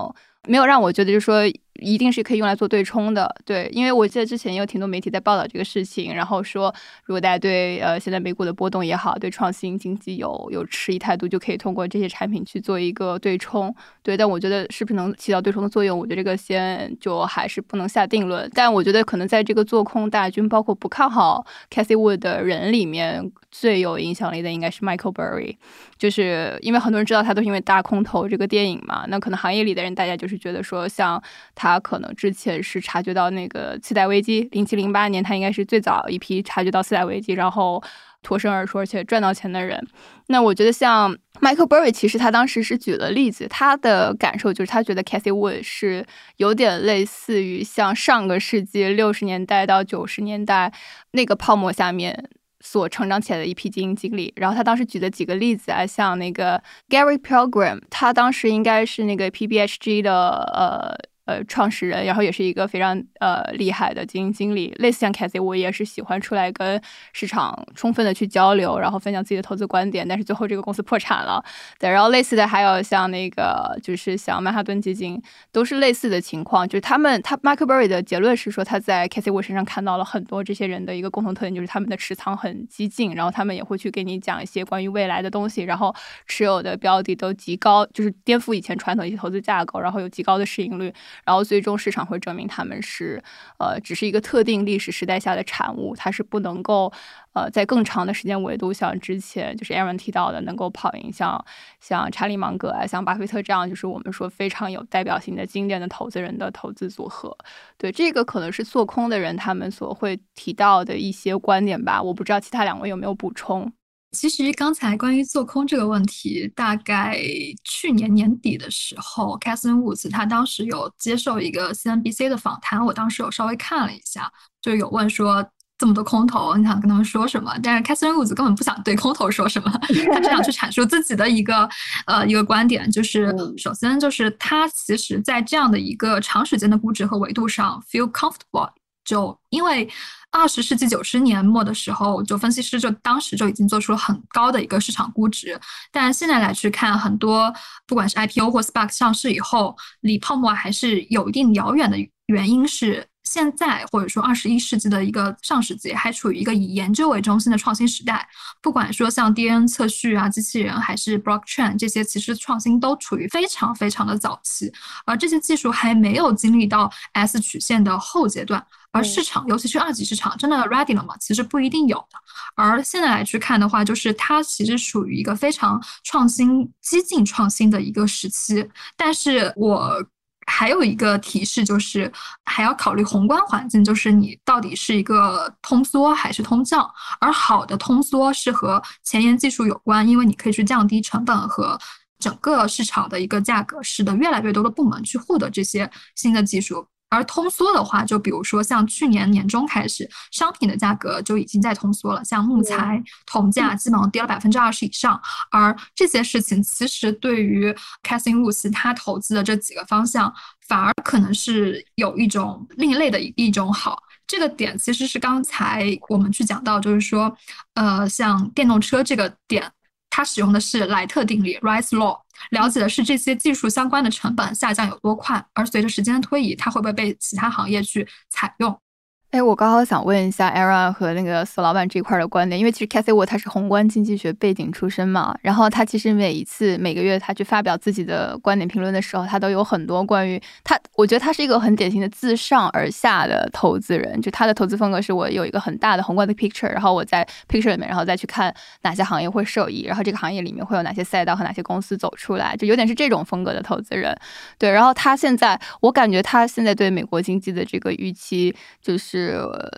[0.48, 1.42] 没有让我觉得，就是说
[1.80, 23.30] 一定是可以用来做对冲的，对，因为我记得之前也有挺多媒体在报道这个事情，然后说如果大家对呃现在美股的波动也好，对创新经济有有迟疑态度，就可以通过这些产品去做一个对冲，对，但我觉得是不是能起到对冲的作用，我觉得这个先就还是不能下定论，但我觉得可能在这个做空大军，包括不看好 Cassie Wood 的人里面。
[23.52, 25.56] 最有影响力的应该是 Michael Burry，
[25.98, 29.04] 就是因为很多人知道他都是因为大空头这个电影嘛。
[29.08, 31.20] 那可能行业里的人，大家就是觉得说，像
[31.56, 37.82] 他他可能之前是察觉到那个次贷危机，零七零八年他应该是最早一批察觉到次贷危机，然后
[38.22, 39.80] 脱身而出而且赚到钱的人。
[40.26, 46.04] 那我觉得像 Michael Burry，其实他当时是举了例子，他的感受就是他觉得 Cathy Wood 是
[46.36, 50.72] 有点类似于像上个世纪六十年代到九十年代
[51.12, 52.28] 那个泡沫下面。
[52.62, 60.12] 所成长起来的一批基金经理，然后他当时举的几个例子啊，像那个 Gary Pilgrim，他当时应该是那个 PBHG 的
[60.52, 61.09] 呃。
[61.30, 70.08] 呃，创始人，然后也是一个非常呃厉害的基金经理，类似像 Cathy，我也是喜欢出来跟市场充分的去交流，然后分享自己的投资观点。
[70.08, 71.40] 但是最后这个公司破产了，
[71.78, 71.88] 对。
[71.88, 76.66] 然后类似的还有像那个，就是像曼哈顿基金，都是类似的情况。
[76.66, 85.94] 就是他们，他 Michael Burry 的结论是说，他在 Cathy 我身上看到了很多这些人的一个共同特点，就是他们的持仓很激进，然后他们也会去给你讲一些关于未来的东西，然后
[86.26, 90.92] 持有的标的都极高，就是颠覆以前传统一些投资架构，然后有极高的市盈率。
[91.24, 93.22] 然后最终市场会证明他们是，
[93.58, 96.92] 呃，只是一个特定历史时代下的产物，它是不能够，
[97.32, 101.44] 呃，在更长的时间维度，像之前就是 Aaron 提到的，能够跑赢像
[101.80, 107.36] 像查理芒格啊，像巴菲特这样，就是我们说非常有代表性的经典的投资人的投资组合。
[107.76, 113.72] 对，这个可能是做空的人他们所会提到的一些观点吧，我不知道其他两位有没有补充。
[114.12, 117.16] 其实刚才关于做空这个问题，大概
[117.64, 125.46] 去年年底的时候 c a e r i n Woods 他当时有接受一个 CNBC 的访谈，我当时有稍微看了一下，就有问说
[125.78, 127.54] 这么多空头，你想跟他们说什么？
[127.62, 129.70] 但是 Catherine Woods 根本不想对空头说什么，
[130.12, 131.68] 他只想去阐述自己的一个
[132.06, 138.68] 呃一个观点，就是首先就是他其实在这样的一个长时间的估值和维度上 feel comfortable，
[139.04, 139.88] 就因为
[140.30, 145.60] 二十世纪九十年末的时候，就分析师就当时就已经做出了很高的一个市场估值，
[145.90, 147.52] 但现在来去看，很多
[147.86, 153.06] 不管是 IPO 或 SPAC 上市以后，离泡沫还是有一定遥远的原因是。
[153.30, 158.28] 现在或者说二十一世纪的一个上世纪，还处于一个以研究为中心的创新时代。
[158.60, 164.72] 不管说像 DNA 测序啊、机器人，还是 blockchain 这些，其实创新都处于非常非常的早期，
[165.06, 168.66] 而这些技术还没有经历到 S 曲线的后阶段。
[168.90, 171.14] 而市场，尤其是二级市场，真的 ready 了吗？
[171.20, 172.18] 其实不一定有的。
[172.56, 178.68] 而现在来去看的话，就是它其实属于一个非常创新、激进创新的一个时期。
[178.96, 180.04] 但是我。
[180.50, 182.12] 还有一个提示就是，
[182.44, 186.90] 还要考虑宏观环境，就是你到底是一个通缩还是通胀。
[187.20, 191.78] 而好的通缩是和前沿技术有关，因为你可以去降低成本和
[192.18, 196.86] 整个市场的一个价格，使得越来越多的部门去获得这些新的技术。
[197.10, 205.20] 而通缩的话，就比如说像去年年中开始，商品的价格就已经在通缩了，像木材、铜价基本上跌了百分之二十以上。
[205.50, 210.32] 而这些事情其实对于 Wood 他投资的这几个方向，
[210.68, 214.02] 反而可能是有一种另类的一种好。
[214.26, 217.36] 这个点其实是刚才我们去讲到，就是说，
[217.74, 219.68] 呃，像电动车这个点，
[220.08, 222.20] 它使用的是莱特定理 （Rice Law）。
[222.50, 228.80] 了解的是这些技术相关的成本下降有多快，而随着时间的推移，它会不会被其他行业去采用？
[229.30, 254.12] 哎，我刚好想问一下 Aaron 和那个索老板这块的观点，因为其实 Cathy Wood 他是宏观经济学背景出身嘛，然后他其实每一次每个月他去发表自己的观点评论的时候，他都有很多关于他，我觉得他是一个很典型的自上而下的投资人，就他的投资风格是我有一个很大的宏观的 picture，然后我在 picture 里面，然后再去看哪些行业会受益，然后这个行业里面会有哪些赛道和哪些公司走出来，就有点是这种风格的投资人。
[254.58, 259.19] 对，然后他现在，我感觉他现在对美国经济的这个预期就是。
[259.26, 259.70] 是我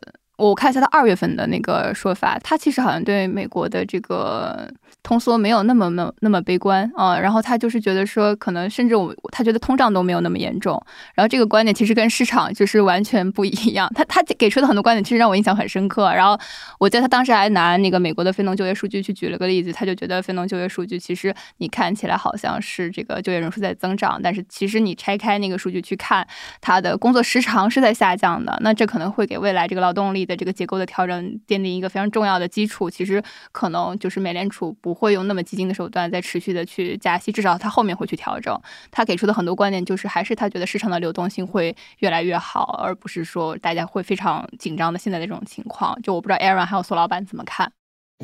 [0.49, 4.69] 我看一下他二月份的那个说法，他其实好像对美国的这个
[5.03, 10.83] 通缩没有那么那么那么悲观啊，然后他就是觉得说，可能甚至我他觉得通胀都没有那么严重，
[11.15, 13.89] 然后这个观点其实跟市场就是完全不一样。
[13.95, 16.13] 他他给出的很多观点其实让我印象很深刻。
[16.13, 16.37] 然后
[16.81, 26.27] 我记得他当时还拿那个美国的非农就业数据去举了个例子，他就觉得非农就业数据其实你看起来好像是这个就业人数在增长，但是其实你拆开那个数据去看，
[26.61, 28.59] 它的工作时长是在下降的。
[28.63, 30.27] 那这可能会给未来这个劳动力。
[30.32, 38.59] 的这个结构的调整奠定一个非常重要的基础，其实可能就是美联储不会用那么激进的手段再持续的去加息，至少它后面会去调整。
[38.91, 46.01] 他给出的很多观点就是，还是他觉得市场的流动性会越来越好，而不是说大家会非常紧张的现在的这种情况。
[46.03, 47.73] 就我不知道 Aaron 还有苏老板怎么看。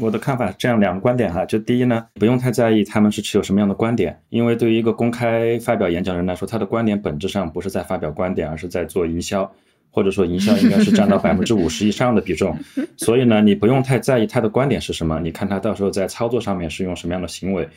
[0.00, 9.50] 我的看法这样两个观点哈，就第一呢，不用太在意他们是持有什么样的观点，因为对于一个公开发表演讲人来说，他的观点本质上不是在发表观点，而是在做营销。
[9.98, 12.56] 或者说营销应该是占到百分之五十以上的比重，
[12.96, 17.68] 所以呢，你不用太在意他的观点是什么，你看他到时候在操作上面是用什么样的行为。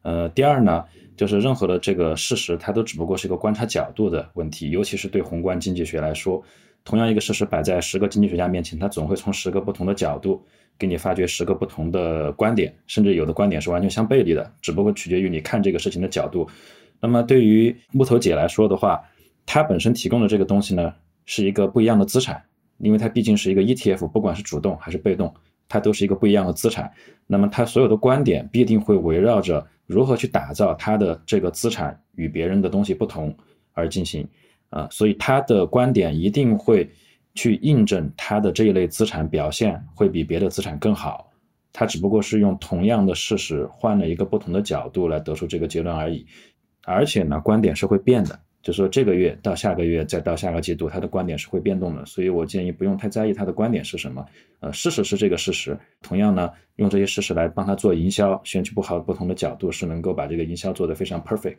[0.00, 0.82] 呃，第二呢，
[1.18, 6.42] 就是任何的这个事实，它都只不过是一个观察角度的问题，尤其是对宏观经济学来说，
[6.82, 10.42] 同样一个事实摆在十个经济学家面前，他总会从十个不同的角度
[10.78, 16.48] 给你发掘十个不同的观点，甚至有的观点是完全相背离的，只不过取决于你看这个事情的角度。
[17.02, 18.98] 那么对于木头姐来说的话，
[19.44, 20.94] 她本身提供的这个东西呢？
[21.26, 22.42] 是一个不一样的资产，
[22.78, 25.34] 因为它毕竟是一个 ETF，不管是主动还是被动，
[25.68, 26.90] 它都是一个不一样的资产。
[27.26, 33.36] 那么它所有的观点必定会围绕着如何去打造它的这个资产与别人的东西不同
[33.72, 34.26] 而进行
[34.70, 36.88] 啊，所以它的观点一定会
[37.34, 41.30] 去印证它的这一类资产表现会比别的资产更好。
[41.72, 46.24] 它只不过是用同样的事实换了一个不同的角度来得出这个结论而已，
[46.84, 48.38] 而且呢，观点是会变的。
[48.66, 54.26] 就说这个月到下个月，再到下个季度，他的观点是会变动的，所以我建议不用太在意他的观点是什么。
[54.58, 55.78] 呃，事实是这个事实。
[56.02, 61.58] 同样呢，用这些事实来帮他做营销，选取不好不同的角度，是能够把这个营销做得非常 perfect。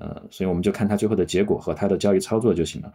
[0.00, 2.92] 呃，所以我们就看他最后的结果和他的交易操作就行了。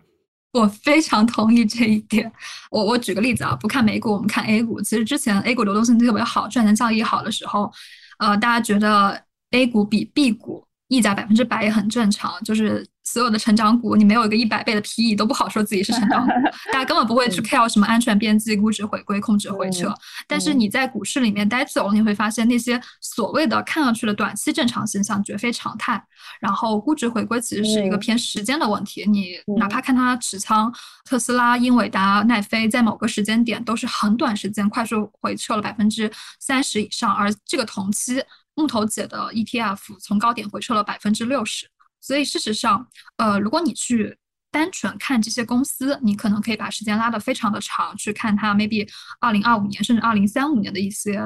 [0.52, 2.30] 我非常同意这一点。
[2.70, 4.82] 我我举个例子啊，不看美股，我们看 A 股。
[4.82, 7.72] 其实之前 A 股流动性特别好，赚钱效益好的时候，
[8.20, 9.18] 呃，大家觉得
[9.52, 12.86] A 股比 B 股溢价百分之百也很正常，就是。
[13.04, 16.32] 所有的成长股，你没有一个一百倍的 PE 都不好说自己是成长股，
[16.72, 19.94] 大家根本不会去 care 什么安全边际、估值回归、控制回撤。
[20.28, 26.04] 但是你在股市里面待久了，你会发现那些所谓的看上去的短期正常现象绝非常态。
[26.40, 29.04] 然后估值回归其实是一个偏时间的问题。
[29.10, 38.24] 你哪怕看它持仓特斯拉、英伟达、奈飞，在某个时间点都是很短时间快速回撤了百分之三十以上，而这个同期
[38.56, 41.68] 木头姐的 ETF 从高点回撤了百分之六十。
[42.04, 42.86] 所以事实上，
[43.16, 44.18] 呃，如果你去
[44.52, 48.86] 单纯看这些公司，你可能可以把时间拉得非常的长，去看它 maybe
[49.22, 51.18] 二零二五年甚至二零三五年的一些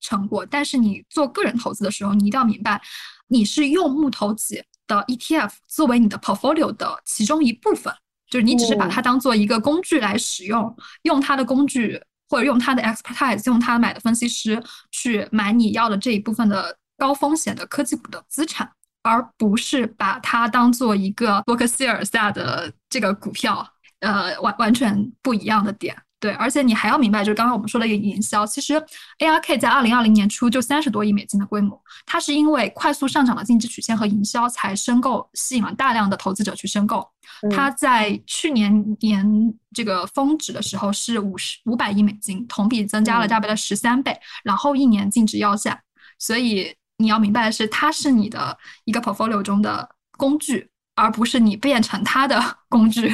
[0.00, 0.46] 成果。
[0.46, 2.80] 但是你做个人投资的时候，你一定要明白，
[3.28, 7.92] 你是用木头姐的 ETF 作为你的 portfolio 的其中一部分，
[8.30, 18.72] 就是你只是把它当做一个工具来使用，用它的工具或者用它的 expertise，用它买的分析师去买你要的这一部分的高风险的科技股的资产。
[19.02, 23.66] 而不是把它当做一个伯克希尔下的这个股票，
[24.00, 25.96] 呃，完完全不一样的点。
[26.20, 28.74] 对，而且你还要明白，就是刚刚我们说的一个营销，其实
[29.18, 37.04] ARK 在二零二零年初就三十多亿美金的规模，它是因为快速上涨的净值曲线和营销才申购，吸引了大量的投资者去申购。
[37.50, 39.26] 它在去年年
[39.74, 45.82] 这个峰值的时候是五十五百亿美金，同比增加了大概的十三倍，然后一年净值要价，
[46.20, 46.72] 所以。
[47.02, 53.12] 你要明白的是，它是你的一个 portfolio 中的工具，而不是你变成它的 工具。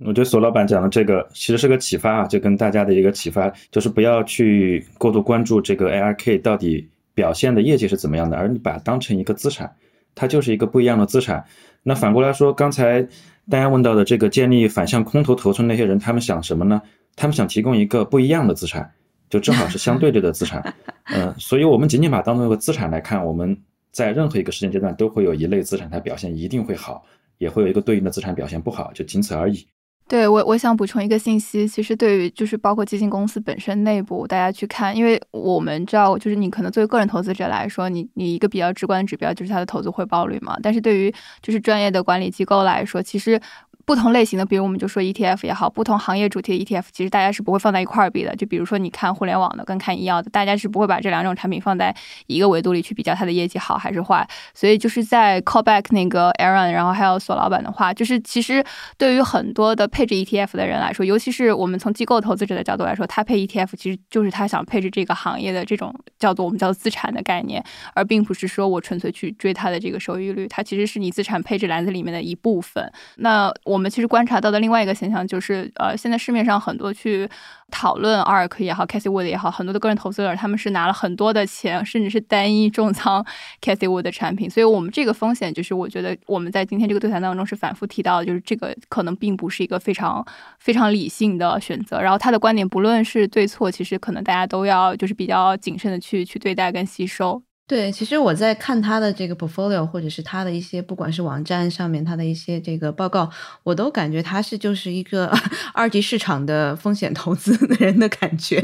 [0.00, 9.74] 我觉得索老板讲的这个其实是个启发啊，就跟大家的一个启发，就是不要去过度关注这个 ARK 到底表现的业绩是怎么样的，而你把它当成一个资产，
[10.14, 11.42] 它就是一个不一样的资产。
[11.82, 13.00] 那反过来说，刚才
[13.48, 16.82] 大家问到的这个建立反向空头头寸那些人，他们想什么呢？
[17.14, 18.92] 他们想提供一个不一样的资产。
[19.28, 20.74] 就正好是相对着的资产，
[21.12, 23.56] 嗯，所以我们仅仅把当做一个资产来看，我们
[23.90, 27.04] 在任何一个时间阶段都会有一类资产它表现一定会好，
[27.38, 29.66] 也会有一个对应的资产表现不好，就仅此而已。
[30.08, 41.12] 对我，我想补充一个信息，其实对于就是包括基金公司本身内部，大家去看，因为我们知道，就是你可能作为个人投资者来说，你你一个比较直观的指标就是它的投资回报率嘛，但是对于
[41.42, 43.40] 就是专业的管理机构来说，其实。
[43.86, 48.34] 不同类型的，比如我们就说 ETF 也好，不同行业主题的 ETF，其实大家是不会放在一块儿比的。
[48.34, 51.94] 就比如说，你看互联网的跟看医药的，大家是不会把这两种产品放在
[52.26, 54.28] 一个维度里去比较它的业绩好还是坏。
[54.52, 58.64] 所以就是在 callback 那个 Aaron，然后还有索老板的话，就是其实
[58.98, 70.48] 对于很多的配置 ETF 的人来说，尤其是我们从机构投资者的角度来说，他配 ETF 其实就是他想配置这个行业的这种叫做我们叫做资产的概念，而并不是说我纯粹去追它的这个收益率。
[70.48, 72.92] 它其实是你资产配置篮子里面的一部分。
[73.18, 73.75] 那我。
[73.76, 77.28] 我们其实观察到的另外一个现象就是，呃，现在市面上很多去
[77.70, 83.22] 讨论 ARK 也好，Casey Wood 也好，很多的个人投资者他们是拿了很多的钱，甚至是单一重仓
[83.60, 84.48] Casey Wood 的产品。
[84.48, 90.26] 所以，我们这个风险就是，我觉得我们在今天这个对谈当中是反复提到，就是这个可能并不是一个非常
[90.58, 92.00] 非常理性的选择。
[92.00, 97.42] 然后，他的观点不论是对错，其实可能大家都要就是比较谨慎的去去对待跟吸收。
[97.68, 103.28] 对，其实我在看他的这个 portfolio，或者是他的一些，不管是网站上面他的一些这个报告，
[103.64, 105.26] 我都感觉他是就是一个
[105.74, 108.60] 二级市场的风险投资的人的感觉。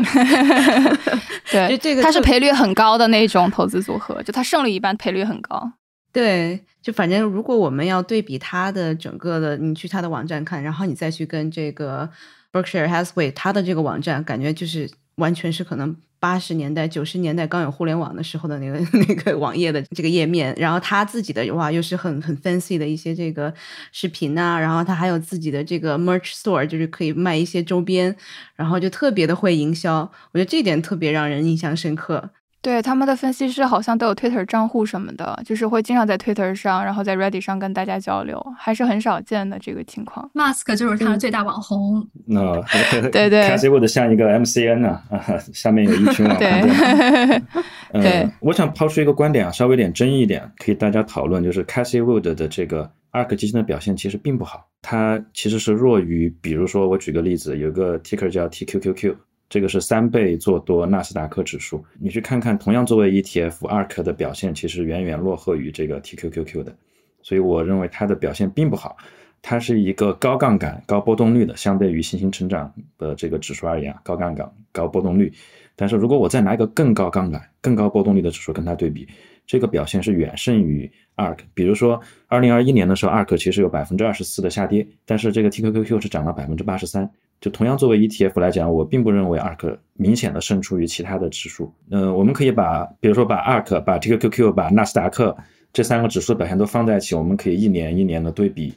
[1.51, 5.73] 对，就这个他是赔率很高的那种投资组合，就他胜率一般，赔率很高。
[6.13, 12.09] 对，就反正如果我们要对比他的整个的，你去他的网站看，然后你再去跟这个
[12.53, 15.97] Berkshire Hathaway 他的这个网站，感觉就是完全是可能。
[16.23, 23.53] 八十年代、九十年代刚有互联网的时候的那个 那个网页的这个页面，然后他自己的哇又是很很 fancy 的一些这个
[23.91, 28.15] 视频啊，然后他还有自己的这个 merch store，就是可以卖一些周边，
[28.55, 29.99] 然后就特别的会营销，
[30.31, 32.31] 我觉得这点特别让人印象深刻。
[32.63, 40.31] 对他们的分析师好像都有 Twitter 账户什么的，就是会经常在 Twitter 上，然后在 Reddit 上跟大家交流，还是很少见的这个情况。
[40.33, 42.07] Mask 就是他的最大网红。
[42.25, 42.55] 那
[43.11, 45.03] 对对 c a s i 的像一个 MCN 啊，
[45.53, 47.41] 下面有一群网红。
[48.01, 59.17] 对，我想抛出一个观点啊，稍微有点争议一点，可以大家讨论，就是 Cassie Wood 的这个 ARK 基金的表现其实并不好，它其实是弱于，比如说我举个例子，有个 Ticker 叫 TQQQ。
[59.53, 66.75] 这个是三倍做多纳斯达克指数，你去看看，同样作为 ETF，ARK 的表现其实远远落后于这个 TQQQ 的，
[67.21, 68.97] 所以我认为它的表现并不好。
[69.43, 75.31] 它是一个高杠杆、高波动率的，相对于新兴成长的这个指数而言，高杠杆、高波动率。
[75.77, 79.07] 但是如果我再拿一个更高杠杆、更高波动率的指数跟它对比，
[79.47, 81.41] 这个表现是远胜于 ARK。
[81.53, 87.11] 比如说，二零二一年的时候，ARK 其实有百分之二十四的下跌，但是这个 TQQQ 是涨了百分之八十三。
[87.43, 91.75] 就同样作为 ETF 来讲，我并不认为 ARK 明显的胜出于其他的指数。
[91.91, 95.37] 嗯，我们可以把，比如说把 ARK、把 TQQQ、把纳斯达克，
[95.73, 98.73] 这三个指数的表现都放在一起，我们可以一年一年的对比。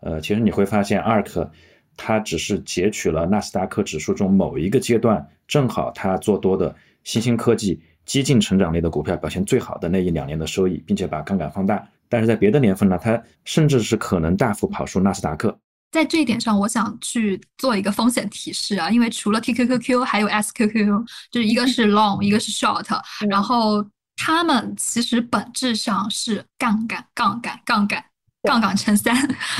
[0.00, 1.48] 呃，其实你会发现，ARK
[1.96, 6.74] 它只是截取了纳斯达克指数中某一个阶段，正好它做多的
[7.04, 11.88] 新兴科技、激进成长类的股票表现最好的那一两年的收益，并且把杠杆放大。
[12.08, 15.56] 但是在别的年份呢，它甚至是可能大幅跑输纳斯达克。
[15.90, 22.86] 在这一点上，我想去做一个风险提示啊，因为除了 TQQQ 还有 SQQ，就是一个是 long，一个是 short，
[23.28, 23.82] 然后
[24.14, 28.04] 它们其实本质上是杠杆、杠杆、杠杆、
[28.42, 29.16] 杠杆乘三，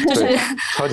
[0.06, 0.38] 就是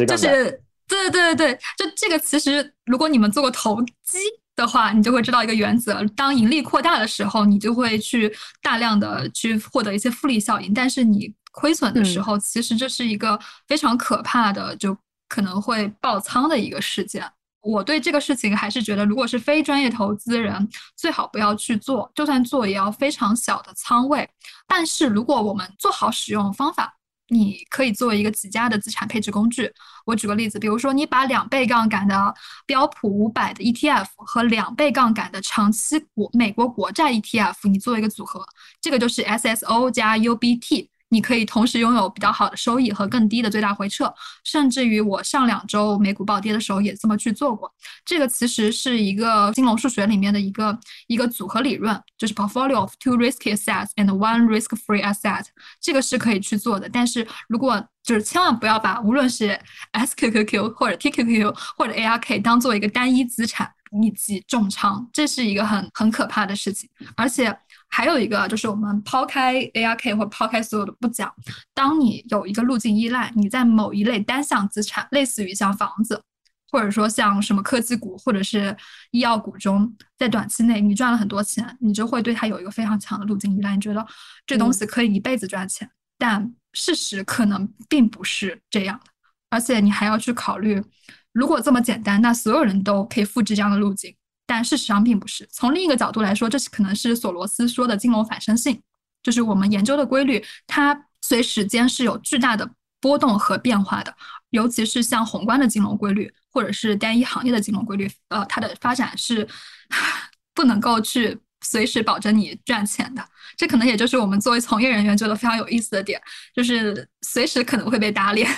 [0.06, 0.58] 就是
[0.88, 4.18] 对对对对，就这个其实如果你们做过投机
[4.56, 14.98] 的话，你就会知道一个原则：当盈利扩大的时候，你就会去大量的去获得一些复利效应，但是你亏损的时候，其实这是一个非常可怕的就。
[15.28, 17.30] 可能会爆仓的一个事件，
[17.62, 24.30] 我对这个事情还是觉得，如果是非专业投资人，最好不要去做，就算做也要非常小的仓位。
[24.68, 26.96] 但是如果我们做好使用方法，
[27.30, 29.74] 你可以作为一个极佳的资产配置工具。
[30.06, 32.34] 我举个例子，比如说你把两倍杠杆的
[32.68, 38.46] 标普五百的 ETF 和两倍杠杆的长期国美国国债 ETF，你做一个组合，
[38.80, 40.90] 这个就是 SSO 加 UBT。
[41.16, 44.14] 你可以同时拥有比较好的收益和更低的最大回撤，
[44.44, 47.74] 甚至于我上两周美股暴跌的时候也这么去做过。
[48.04, 55.46] 这个其实是一个金融数学里面的一个一个组合理论，就是 portfolio of two risky assets and one risk-free asset，
[55.80, 56.90] 这个是可以去做的。
[56.90, 59.58] 但是如果就是千万不要把无论是
[59.94, 63.72] SQQQ 或者 TQQQ 或者 ARK 当做一个单一资产
[64.04, 67.58] 以及重仓，这是一个很很可怕的事情，而且。
[67.88, 71.34] 还有一个就是，我们抛开 ARK 或抛开所有的不讲，
[71.74, 76.22] 当你有一个路径依赖，你在某一类单项资产，类似于像房子，
[76.70, 78.76] 或者说像什么科技股或者是
[79.12, 84.06] 医药股中，在短期内你赚了很多钱，你就会对它有一个非常强的路径依赖，你觉得
[84.46, 89.12] 这东西可以一辈子赚钱，但事实可能并不是这样的，
[89.50, 90.84] 而且你还要去考虑，
[91.32, 94.14] 如果这么简单，那所有人都可以复制这样的路径。
[94.46, 95.48] 但事实上并不是。
[95.52, 98.80] 从另一个角度来说，这是可能是索罗斯说的金融反身性，
[99.24, 102.70] 就是我们研究的规律，它随时间是有巨大的
[103.00, 104.14] 波动和变化的。
[104.52, 109.46] 尤其是像宏观的金融规律，或者是单一行业的金融规律，呃，它的发展是
[110.56, 113.22] 不能够去随时保证你赚钱的。
[113.58, 116.22] 这可能也就是我们作为从业人员觉得非常有意思的点，
[116.56, 118.50] 就是随时可能会被打脸。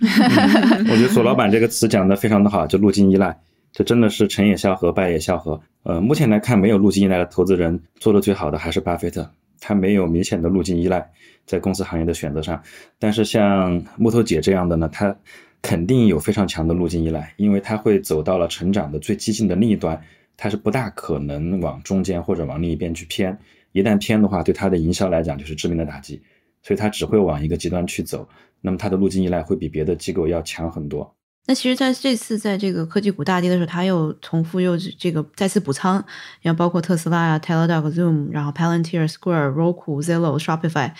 [0.00, 3.38] 我觉得“索老板”这个词讲的非常的好，就路径依赖。
[3.74, 5.60] 这真的是成也萧何，败也萧何。
[5.82, 11.10] 呃，目前来看，没有路径依赖的投资人做的最好的还是巴菲特，他没有明显的路径依赖
[11.44, 12.62] 在公司行业的选择上。
[13.00, 15.16] 但是像木头姐这样的呢，他
[15.60, 20.00] 肯定有非常强的路径依赖，因为他会走到了成长的最激进的另一端，
[20.36, 23.36] 他是不大可能往中间或者往另一边去偏。
[23.72, 26.22] 一旦偏的话，对他的营销来讲就是致命的打击，
[26.62, 28.28] 所以他只会往一个极端去走。
[28.60, 31.12] 那么他的路径依赖会比别的机构要强很多。
[31.46, 36.02] 那其实，在这次在这个科技股大跌的时候，他又重复又这个再次补仓，
[36.40, 40.92] 然后包括特斯拉啊、Teladoc、Zoom，然后 Palantir、Square、Roku、Zillow、Shopify，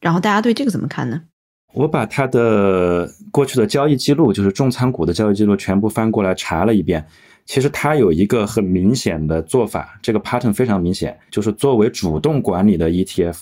[0.00, 1.22] 然后大家对这个怎么看呢？
[1.72, 7.06] 我把他的过去的交易记录，就是重仓股的交易记录，全部翻过来查了一遍。
[7.46, 13.38] 其实他有一个很明显的做法，这个 pattern 非常明显，就是作为主动管理的 ETF，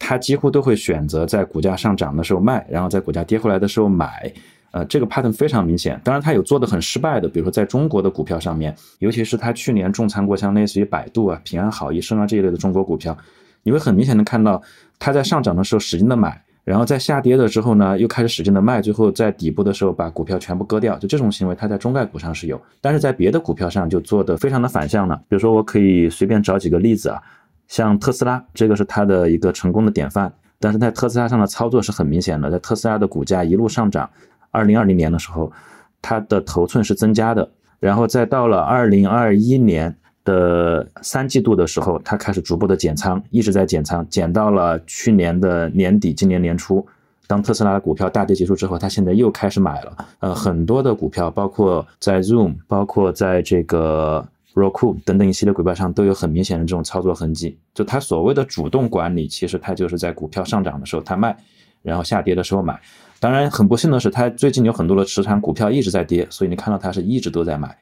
[0.00, 4.32] 他几乎都会选择在股价上涨的时候卖，然后在股价跌回来的时候买。
[4.76, 5.98] 呃，这个 pattern 非常明显。
[6.04, 13.16] 当然，他有做的很失败的，比如说在中国的股票上面，尤其是他去年重仓过像类似于百度啊、平安好医生啊这一类的中国股票，
[13.62, 14.60] 你会很明显的看到
[14.98, 20.98] 他在上涨的时候使劲的买，然后在下跌的时候呢又开始使劲的卖，最后在底部的时候把股票全部割掉。
[20.98, 25.16] 就这种行为，他在中概股上是有，但是在别的股票上就做的非常的反向了。
[25.26, 27.18] 比如说，我可以随便找几个例子啊，
[27.66, 30.30] 像特斯拉，这个是他的一个成功的典范。
[30.58, 34.08] 但是在特斯拉上的操作是很明显的，在特斯拉的股价一路上涨。
[34.56, 35.52] 二零二零年的时候，
[36.00, 37.46] 它的头寸是增加的，
[37.78, 39.94] 然后再到了二零二一年
[40.24, 46.84] 的三季度的时候，它开始逐步的减仓，一直在减仓，减到了去年的年底，今年年初，
[47.26, 49.96] 当特斯拉的股票大跌结束之后，它现在又开始买了。
[50.20, 57.58] 呃，很多的股票，包括在 Zoom，包括在这个 Roku 等等一系列股票上，都有很明显的这种操作痕迹。
[57.74, 61.36] 就它所谓的主动管理，其实它就是在股票上涨的时候它卖，
[61.82, 62.80] 然后下跌的时候买。
[63.18, 67.76] 当然，很不幸的是，他最近有很多的持仓股票一直在跌，所以你看到他是一直都在买。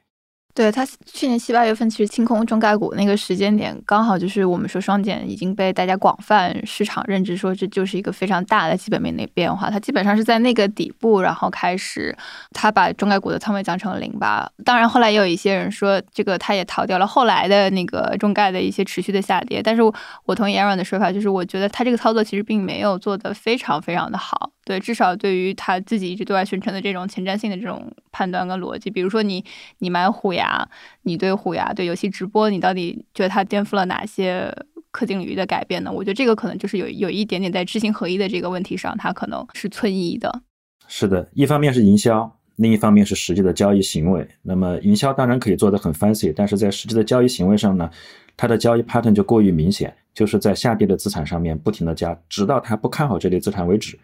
[0.53, 9.69] 对他去年七八月份其实清空中概股那个时间点，刚好就是我们说双减已经被大家广泛市场认知说这就是一个非常大的基本面的变化。
[9.69, 12.17] 它基本上是在那个底部，然后开始
[12.51, 14.49] 他把中概股的仓位降成了零吧。
[14.63, 19.61] 当然后来也有一些人说这个他也逃掉了后来的那个中概的一些持续的下跌。
[19.61, 19.81] 但是
[20.23, 24.51] 我同意 Aaron 的说法，就是我觉得他这个操作其实并没有做得非常非常的好。
[24.65, 29.45] 对，至少对于他自己一直对外宣称的这种前瞻性的这种判断跟逻辑，比如说你
[29.77, 30.67] 你买虎牙，
[31.03, 34.51] 你对虎牙对游戏直播，你到底觉得它颠覆了哪些
[34.89, 35.91] 科技领域的改变呢？
[35.91, 40.41] 我觉得这个可能就是有有一点点在知行合一的这个问题上，它可能是存疑的。
[40.87, 44.27] 是的，一方面是营销，另一方面是实际的交易行为。
[44.41, 47.87] 那么营销当然可以做得很 fancy，但是在实际的交易行为上呢，
[48.35, 53.99] 它的交易 pattern 就过于明显，就是在下跌的资产上面不停的加，直到它不看好这类资产为止。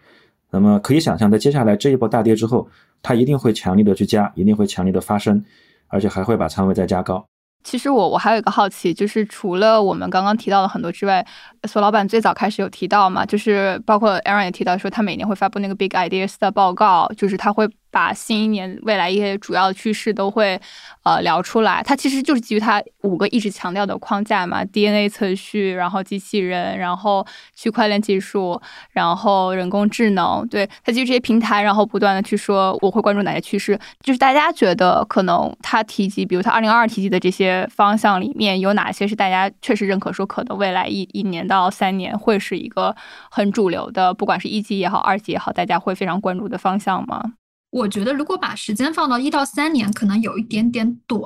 [0.52, 2.68] 那么可以想象，在接下来这一波大跌之后，
[3.02, 5.42] 它一定会强力的去加，一定会强力的发生，
[5.88, 7.24] 而且还会把仓位再加高。
[7.64, 11.24] 其实我我还有一个好奇，就是除了我们刚刚提到的很多之外，
[11.64, 17.68] 索老板最早开始有提到嘛，就是包括 Aaron 也提到说，他每年会发布那个 Big Ideas 的报告，就是他会。
[17.92, 20.58] 把新一年未来一些主要的趋势都会，
[21.02, 21.82] 呃聊出来。
[21.82, 28.58] 他其实就是基于他五个一直强调的框架嘛：DNA 测序，然后机器人，然后区块链技术，
[28.92, 30.42] 然后人工智能。
[30.48, 33.78] 对，他基于这些平台，然后不断的去说我会关注哪些趋势。
[34.00, 42.96] 就是大家觉得可能他提及，比如他二零二二提及的这些方向里面有哪些是大家确实认可，说可能未来一一年到三年会是一个
[43.30, 47.34] 很主流的，不管是一级也好，二级也好，大家会非常关注的方向吗？
[47.70, 51.20] 我觉得，如果把时间放到一到三年，可能有一点点短。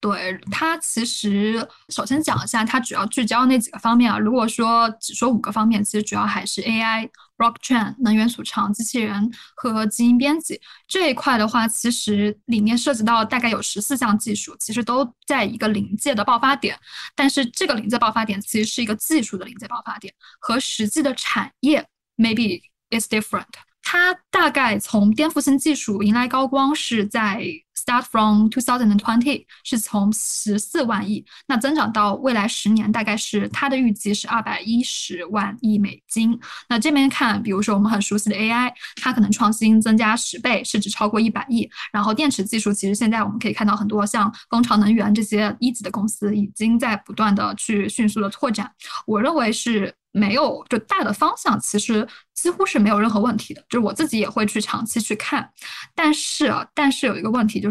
[0.00, 4.18] 对它，其实首先讲一下，它主要聚焦那几个方面啊。
[4.18, 16.78] 如果说只说五个方面，其实主要还是 AI、Blockchain、能源储藏、机器人和基因编辑这一块的话，其实里面涉及到大概有十四项技术，其实都在一个临界的爆发点。
[17.14, 22.60] 但是这个临界爆发点其实是一个技术的临界爆发点，和实际的产业 maybe
[22.90, 23.46] is different。
[23.82, 27.42] 它大概从颠覆性技术迎来高光是在
[27.78, 36.38] start from two thousand and twenty，是从十四万亿，那增长到未来十年大概是它的预计是二百一十万亿美金。
[36.68, 41.70] 那这边看，比如说我们很熟悉的 AI，它可能创新增加十倍，市值超过一百亿。
[41.92, 48.70] 然后电池技术，其实现在我们可以看到很多像蜂巢能源这些一级的公司已经在不断的去迅速的拓展。
[49.06, 49.94] 我认为是。
[50.10, 52.04] 没有，就大的方向其实
[52.34, 55.48] 几乎是没有任何问题的，就是我自己也会去长期去看，
[55.94, 57.67] 但是但是有一个问题就，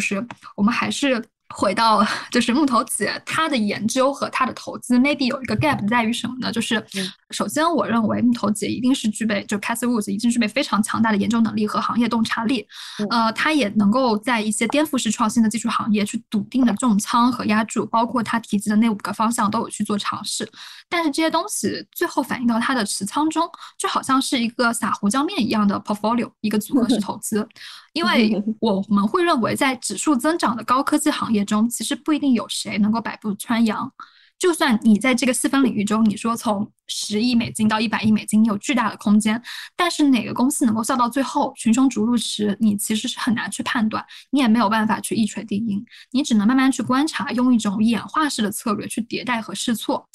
[0.56, 1.24] 我们还是。
[1.56, 6.52] 回到就是木头姐，她的研究和她的投资，maybe 有一个 gap 在于什么呢？
[6.52, 6.86] 就是
[7.30, 12.68] 首先，我认为木头姐一定是具备，就 Cassie Woods 已经具备非常强大的研究能力和行业洞察力，
[13.10, 20.46] 呃，她也能够在一些颠覆式创新的技术行业去笃定的重仓和压住，包括她提及的那五个方向都有去做尝试，
[20.90, 27.48] 但是这些东西最后反映到它的持仓中，就好像是一个撒胡椒面一样的 portfolio，一个组合式 投资。
[27.94, 33.92] 因为 我们会认为，在指数增长的高科技行业中，其实不一定有谁能够百步穿杨。
[34.40, 39.42] 就算你在这个细分领域中，你说从十亿美金到一百亿美金，你有巨大的空间，
[39.76, 50.08] 但是哪个公司能够笑到最后，群雄逐鹿时，你其实是很难去判断，你也没有办法去一锤定音，你只能慢慢去观察，用一种演化式的策略去迭代和试错。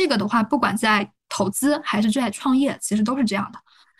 [0.00, 3.58] 这个的话，不管在投资还是在创业，其实都是这样的。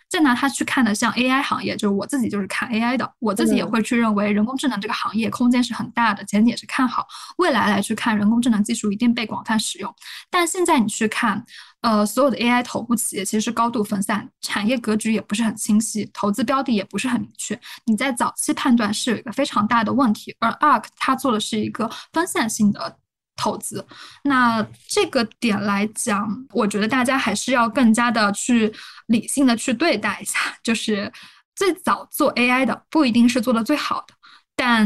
[0.09, 7.07] 再拿它去看的，像 AI 行业，就是我自己就是看 AI 的，我自己也会去认为人工智能这个行业空间是很大的，前景也是看好。
[7.37, 9.93] 未来来去看人工智能技术一定被广泛使用，
[10.31, 11.45] 但现在你去看，
[11.81, 17.57] 呃，所有的 AI 头部企业其实是高度分散，产业格局也不是很清晰，投资标的也不是很明确。
[17.85, 22.97] 你在早期判断是有一个非常大的问题，而 ARK 它做的是一个分散性的。
[23.41, 23.83] 投资，
[24.23, 28.71] 那这个点来讲，我觉得大家还是要更加的去
[29.07, 30.39] 理性的去对待一下。
[30.63, 31.11] 就是
[31.55, 34.13] 最早做 AI 的不一定是做的最好的，
[34.55, 34.85] 但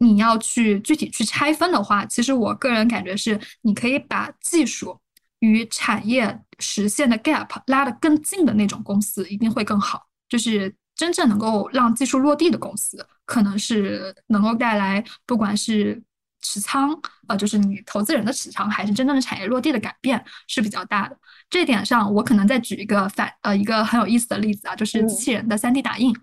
[0.00, 5.00] 你要去具体去拆分的话，其实我个人感觉是，你可以把技术
[5.38, 10.02] 与产业实现的 gap 拉得更近的那种公司，一定会更好。
[10.28, 16.02] 就是真正能够让技术落地的公司，可能是能够带来不管是。
[16.44, 21.16] 持仓，呃，就是你投资人的持仓，还是真正的产业落地的改变是比较大的。
[21.50, 26.14] 这点上，我可能再举一个反，呃，一个很有意思的例子啊，就是机器人的 3D 打印。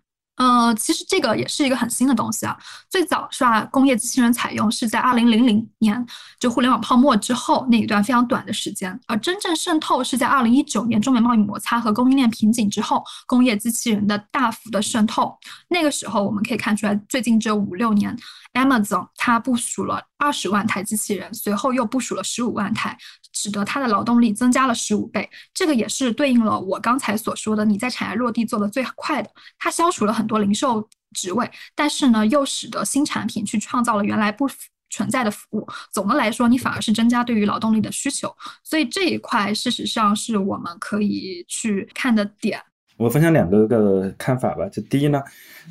[0.41, 2.57] 呃，其实这个也是一个很新的东西啊。
[2.89, 6.03] 最早是吧，工业机器人采用是在二零零零年，
[6.39, 15.37] 就互联网泡沫之后那一段非常短的时间，而真正渗透是在二零一九年中美贸易摩擦和供应链瓶颈之后，工业机器人的大幅的渗透。
[15.67, 18.17] 那个时候我们可以看出来，最近这五六年
[18.55, 22.97] ，Amazon 它部署了二十万台机器人，随后又部署了十五万台。
[23.33, 34.49] 使得它的劳动力增加了十五倍，这个也是对应了我刚才所说的，你在产业落地做的最快的，它消除了很多零售职位，但是呢，又使得新产品去创造了原来不
[34.89, 35.67] 存在的服务。
[35.91, 42.61] 总的来说，你反而是增加对于劳动力的需求，所以这一块事实上是我们可以去看的点。
[42.97, 45.21] 我分享两个个看法吧，就第一呢，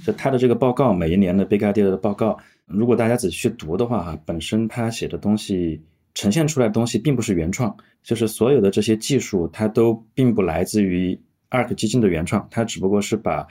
[0.04, 5.82] 就他的这个报告，每一年的 Big Idea 的报告，如果大家仔细去读的话，哈，本身他写的东西。
[6.20, 11.18] 呈现出来的东西并不是原创，就是所有的这些技术，它都并不来自于
[11.48, 13.46] ARK 基金的原创，它只不过是把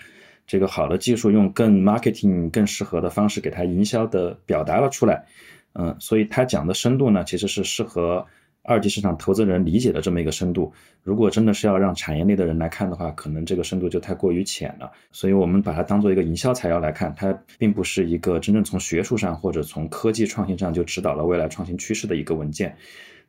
[0.45, 5.26] 这个好的技术用更 marketing 更适合的方式给它营销的表达了出来，
[5.74, 8.24] 嗯，所以它讲的深度呢，其实是适合。
[8.70, 14.91] 二级市场投资人理解的这么一个深度，如果真的是要让产业内的人来看的话，可能这个深度就太过于浅了。
[15.11, 22.76] 所以我们把它当做一个营销材料来看，它并不是一个真正从学术上或者从科技创新上就指导了未来创新趋势的一个文件。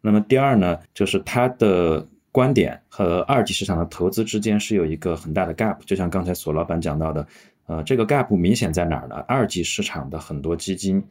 [0.02, 7.26] 那么第二呢，就是它的观点和二级市场的投资之间是有一个很大的 gap，就像刚才索老板讲到的，
[7.64, 9.16] 呃，这个 gap 明显在哪儿呢？
[9.26, 11.02] 二级市场的很多基金。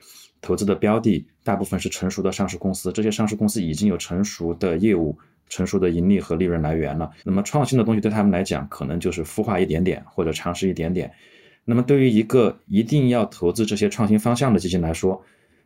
[0.42, 5.18] 投资的标的大部分是成熟的上市公司，这些上市公司已经有成熟的业务、
[5.50, 7.12] 成熟的盈利和利润来源了。
[7.24, 11.12] 那么创新的东西对他们来讲，可能就是孵化一点点或者尝试一点点。
[11.66, 15.22] 那么对于一个一定要投资这些创新方向的基金来说，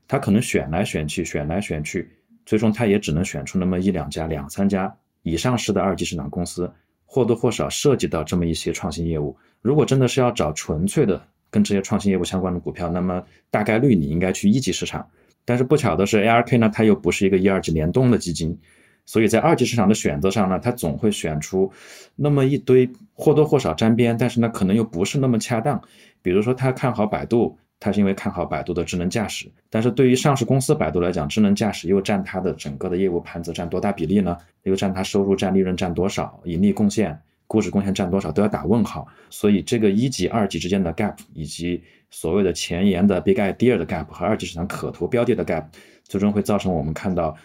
[0.08, 2.12] 他可能选来选去，选来选去，
[2.46, 6.70] 最终他也只能选出那么一两家、两三家以上市的二级市场公司，
[7.06, 9.38] 或多或少涉及到这么一些创新业务。
[9.62, 15.08] 如果真的是要找纯粹的，跟这些创新业务相关的股票，那么大概率你应该去一级市场。
[15.46, 18.58] 但是不巧的是，ARK 呢，它又不是一个一二级联动的基金，
[19.06, 21.72] 所以在二级市场的选择上呢，它总会选出
[22.16, 25.80] 那么一堆或多或少沾边，但是呢，可能又不是那么恰当。
[26.24, 34.38] 比如说，他看好百度，他是因为看好百度的智能驾驶，但是对于上市公司百度来讲，智能驾驶又占它的整个的业务盘子占多大比例呢？
[34.64, 36.40] 又占它收入占利润占多少？
[36.46, 37.22] 盈利贡献？
[37.54, 45.64] 估值贡献占多少都要打问号，所以这个一级、二级之间的 gap，以及所谓的前沿的 big idea 的 gap 和二级市场可投标的的 gap，
[46.04, 47.38] 最终会造成我们看到，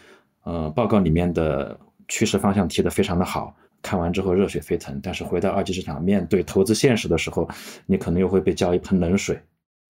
[0.45, 1.79] 呃，报告里面的
[2.09, 7.47] 趋势方向提的非常的好，看完之后热血沸腾，但是回到二级市场面对投资现实的时候，
[7.85, 9.39] 你可能又会被浇一盆冷水。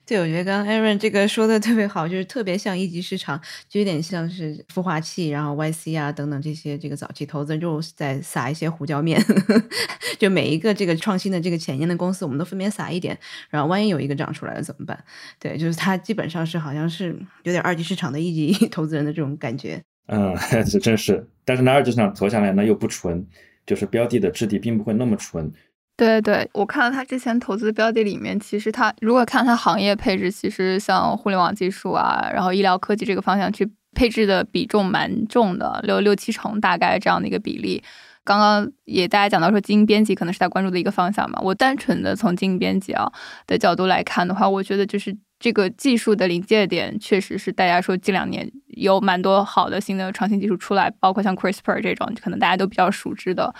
[0.09, 3.39] 对，我觉得刚刚 Aaron 这个说的特别好，就是特别像一级市场，
[3.69, 9.23] 就有点像是孵化器，然后 YC 啊等等这些这个早期投资人就在撒一些胡椒面，
[10.19, 13.19] 就每一个这个创新的这个前沿的公司，我们都分别撒一点，
[13.51, 14.99] 然后万一有一个涨出来了怎么办？
[15.39, 19.79] 对，就是它基本上是好像是有点二级市场的一级 投资人的这种感觉。
[20.07, 20.35] 嗯，
[20.67, 23.27] 这真是，但是呢，二级市场投下来呢又不纯，
[23.67, 25.53] 就是标的的质地并不会那么纯。
[25.99, 37.83] 对对，我看到他之前投资标的里面，其实他如果看他行业配置，其实像互联网技术啊，然后医疗科技这个方向去配置的比重蛮重的，六六七成大概这样的一个比例。
[38.23, 41.41] 刚刚也大家讲到说，基因编辑可能是他关注的一个方向嘛。
[41.43, 43.11] 我单纯的从基因编辑啊
[43.49, 53.53] 的角度来看的话，我觉得就是这个技术的临界点，确实是大家说近两年有蛮多好的新的创新技术出来，包括像 CRISPR 这种，可能大家都比较熟知的。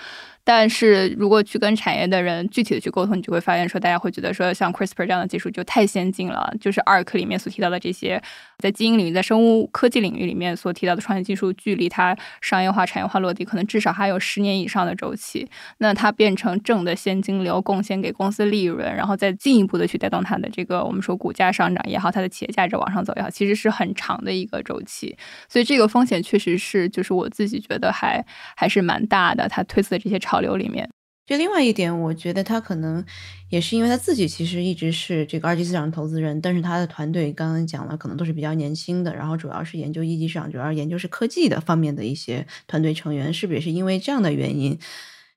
[0.51, 6.51] 但是如果去跟产业的人具体的去沟通，你就会发现说，大家会觉得说，像 CRISPR 这样的技术就太先进了。
[6.59, 8.19] 就是 ARK 里面所提到的这些，
[8.57, 15.47] 在基因领域、在生物科技领域里面所提到的创新技术，距离它商业化、产业化落地，可能至少还有十年以上的周期。
[15.77, 25.15] 那它变成正的现金流，贡献给公司利润，然后再进一步的去带动它的这个我们说股价上涨也好，它的企业价值往上走也好，其实是很长的一个周期。
[25.47, 28.25] 所以这个风险确实是，就是我自己觉得还
[28.55, 29.47] 还是蛮大的。
[29.47, 30.38] 它推测的这些超。
[30.39, 30.89] 流里面，
[31.25, 33.05] 就另外一点，我觉得他可能
[33.49, 44.79] 也是因为他自己其实一直是这个二级市场投资人，但是他的团队刚刚讲了，可能都是比较年轻的，然后主要是研究一级市场，主要研究是科技的方面的一些团队成员，是不是也是因为这样的原因，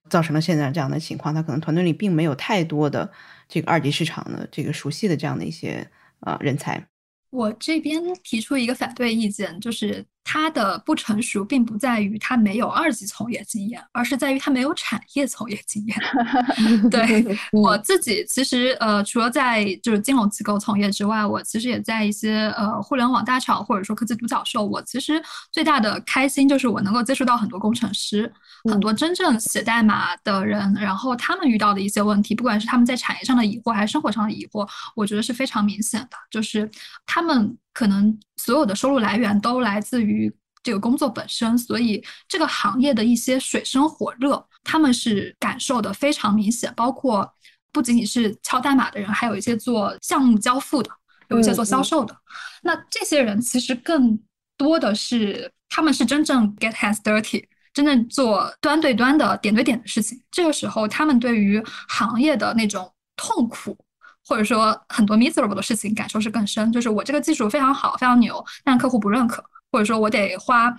[0.09, 1.33] 造成了现在这样的情况？
[1.35, 3.11] 他可能团队里并没有太多的
[3.47, 5.87] 这个二级市场的这个熟悉的这样的一些
[6.21, 6.83] 呃人才。
[7.29, 15.97] 我这边提出一个反对意见，就是它的不成熟并不在于它没有二级从业经验，而是在于它没有产业从业经验。
[16.89, 24.65] 对 我自己，其实呃，除了在就是金融机构从业之外，我其实也在一些呃互联网大厂或者说科技独角兽。
[24.65, 25.21] 我其实
[25.51, 28.31] 最大的开心就是我能够接触到很多工程师，
[28.71, 36.69] 很多真正写代码的人，然后他们遇到的一些问题，不管是他们在产业上的疑惑还是生活上的疑惑，我觉得是非常明显的，就是
[37.05, 46.71] 他们可能所有的收入来源都来自于这个工作本身，所以这个行业的一些水深火热，他们是感受的非常明显。
[46.75, 47.29] 包括
[47.71, 50.89] 不仅仅是敲代码的人，还有一些做项目交付的，
[51.29, 52.15] 有一些做销售的。
[52.61, 54.17] 那这些人其实更
[54.55, 57.43] 多的是，他们是真正 get hands dirty，
[57.73, 60.21] 真正做端对端的点对点的事情。
[60.31, 63.77] 这个时候，他们对于行业的那种痛苦。
[64.25, 70.73] 或者说很多 miserable 的事情感受是更深，就是我这个技术非常好，非常牛，但客户不认可，或者说我得花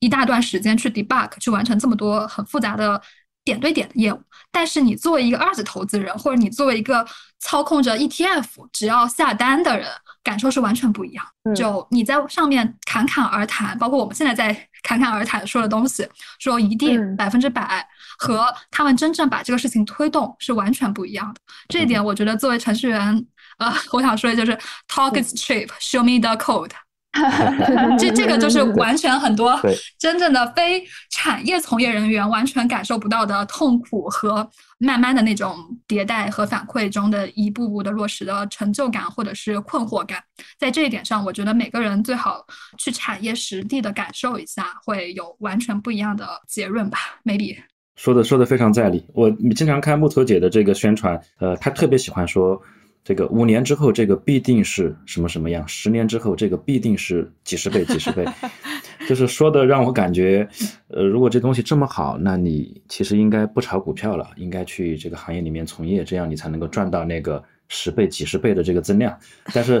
[0.00, 3.00] 一大段时间去 debug，去完成这么多很复杂的
[3.44, 4.20] 点对点的业务。
[4.50, 7.06] 但是你作为一个二级投资人，或者你作为一个
[7.38, 9.86] 操控着 ETF 只要下单的人，
[10.22, 11.24] 感受是完全不一样。
[11.54, 16.08] 就你在上面侃侃而谈，包括我们现在在侃侃而谈说的东西，
[16.38, 17.84] 说一定百分之百。
[18.18, 21.40] 和他们真正把这个事情推动是完全不一样的。
[21.68, 23.26] 这一点，我觉得作为程序员，
[23.58, 24.56] 呃，我想说的就是
[24.88, 26.70] talk is cheap, show me the code。
[27.98, 29.58] 这这个就是完全很多
[29.98, 34.48] 真正的非产业从业人员完全感受不到的痛苦和
[34.78, 35.56] 慢慢的那种
[35.88, 40.22] 迭代和反馈中的一步步的落实的成就感或者是困惑感。
[40.58, 42.44] 在这一点上，我觉得每个人最好
[42.78, 47.56] 去产业实地的感受一下，会有完全不一样的结论吧？Maybe。
[47.96, 49.06] 说的说的非常在理。
[49.14, 52.60] 我经常看木头姐的这个宣传，呃，她特别喜欢说，
[53.06, 58.26] 这个五年之后这个必定是什么什么样，十年之后这个必定是几十倍几十倍，
[59.08, 60.48] 就是说的让我感觉，
[60.88, 69.16] 呃，如果这东西这么好，那你其实应该不炒股票了，应该去这个行业里面从业，这样你才能够赚到那个十倍几十倍的这个增量。
[69.54, 69.78] 但是，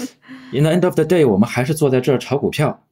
[0.50, 2.82] in the end of the day，我们还是坐在这儿炒股票。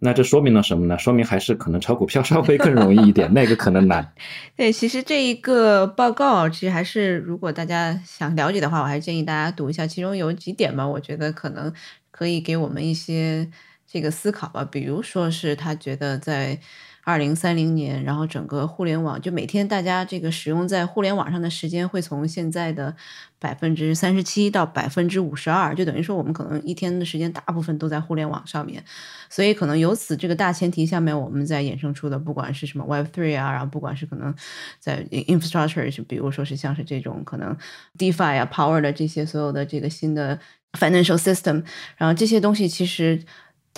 [0.00, 0.98] 那这说明了什么呢？
[0.98, 4.12] 说明还是可能炒股票稍微更容易一点，那个可能难。
[4.56, 9.86] 对，其实这一个报告，其实还是如果大家想了解的话，我还是建议大家读一下。
[9.86, 11.72] 其中有几点吧，我觉得可能
[12.10, 13.48] 可以给我们一些
[13.86, 14.64] 这个思考吧。
[14.64, 16.58] 比如说是他觉得在。
[17.02, 22.94] 二零三零年，然后整个互联网就每天大家这个使用在互联网上的时间会从现在的
[23.38, 28.84] 百分之三十七到百分之五十二，就等于说我们可能一天的时间大部分都在互联网上面，
[29.28, 34.34] 所以可能由此这个大前提下面，我们在衍生出的不管是什么 Web Three 啊，然后不管是可能
[34.78, 37.56] 在 infrastructure，就比如说是像是这种可能
[37.98, 40.38] DeFi 啊 Power 的这些所有的这个新的
[40.72, 41.64] financial system，
[41.96, 43.22] 然后这些东西其实。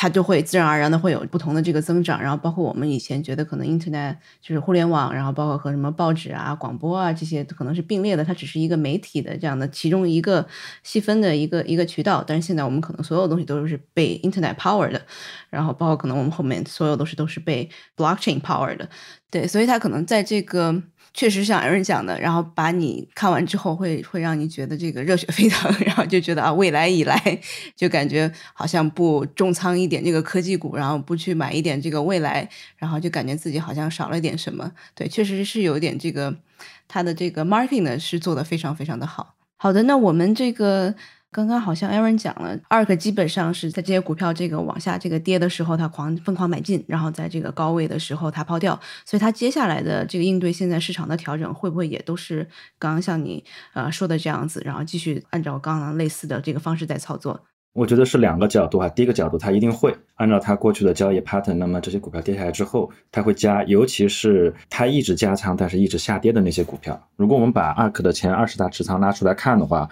[0.03, 10.45] 它就会自然而然的会有不同的这个增长，然后包括我们以前觉得可能 Internet 就是互联网，然后包括和什么报纸啊、广播啊这些可能是并列的，它只是一个媒体的这样的其中一个
[10.83, 12.25] 细分的一个一个渠道。
[12.27, 15.01] 但是现在我们可能所有东西都是被 Internet power 的，
[15.51, 18.89] 然后包括可能我们后面所有东西都是被 Blockchain power 的，
[19.31, 20.83] 对，所以它可能在这个。
[21.15, 27.41] 确实像有人讲的，然后把你看完之后，会会让你觉得这个热血沸腾， 然后就觉得啊，未来以来
[27.77, 34.73] 就感觉好像不重仓一点这个科技股，然后不去买一点这个未来，然后就感觉自己好像少了点什么。
[34.95, 36.35] 对，确实是有点这个
[36.89, 39.35] 它的这个 marketing 呢是做的非常非常的好。
[39.57, 40.95] 好的，那我们这个。
[41.33, 52.47] 刚刚好像 Aaron 讲了，ARK 基本上是在这些股票这个往下这个跌的时候，它狂疯狂买进，然后在这个高位的时候它抛掉，所以它接下来的这个应对现在市场的调整，会不会也都是
[52.79, 57.41] 刚刚像你呃说的这样子，然后继续按照刚刚类似的这个方式在操作？
[57.73, 69.89] 我觉得是两个角度啊，第一个角度，它一定会按照它过去的交易 pattern，那么这些股票跌下来之后，它会加，尤其是它一直加仓但是一直下跌的那些股票，如果我们把 ARK 的前二十大持仓拉出来看的话。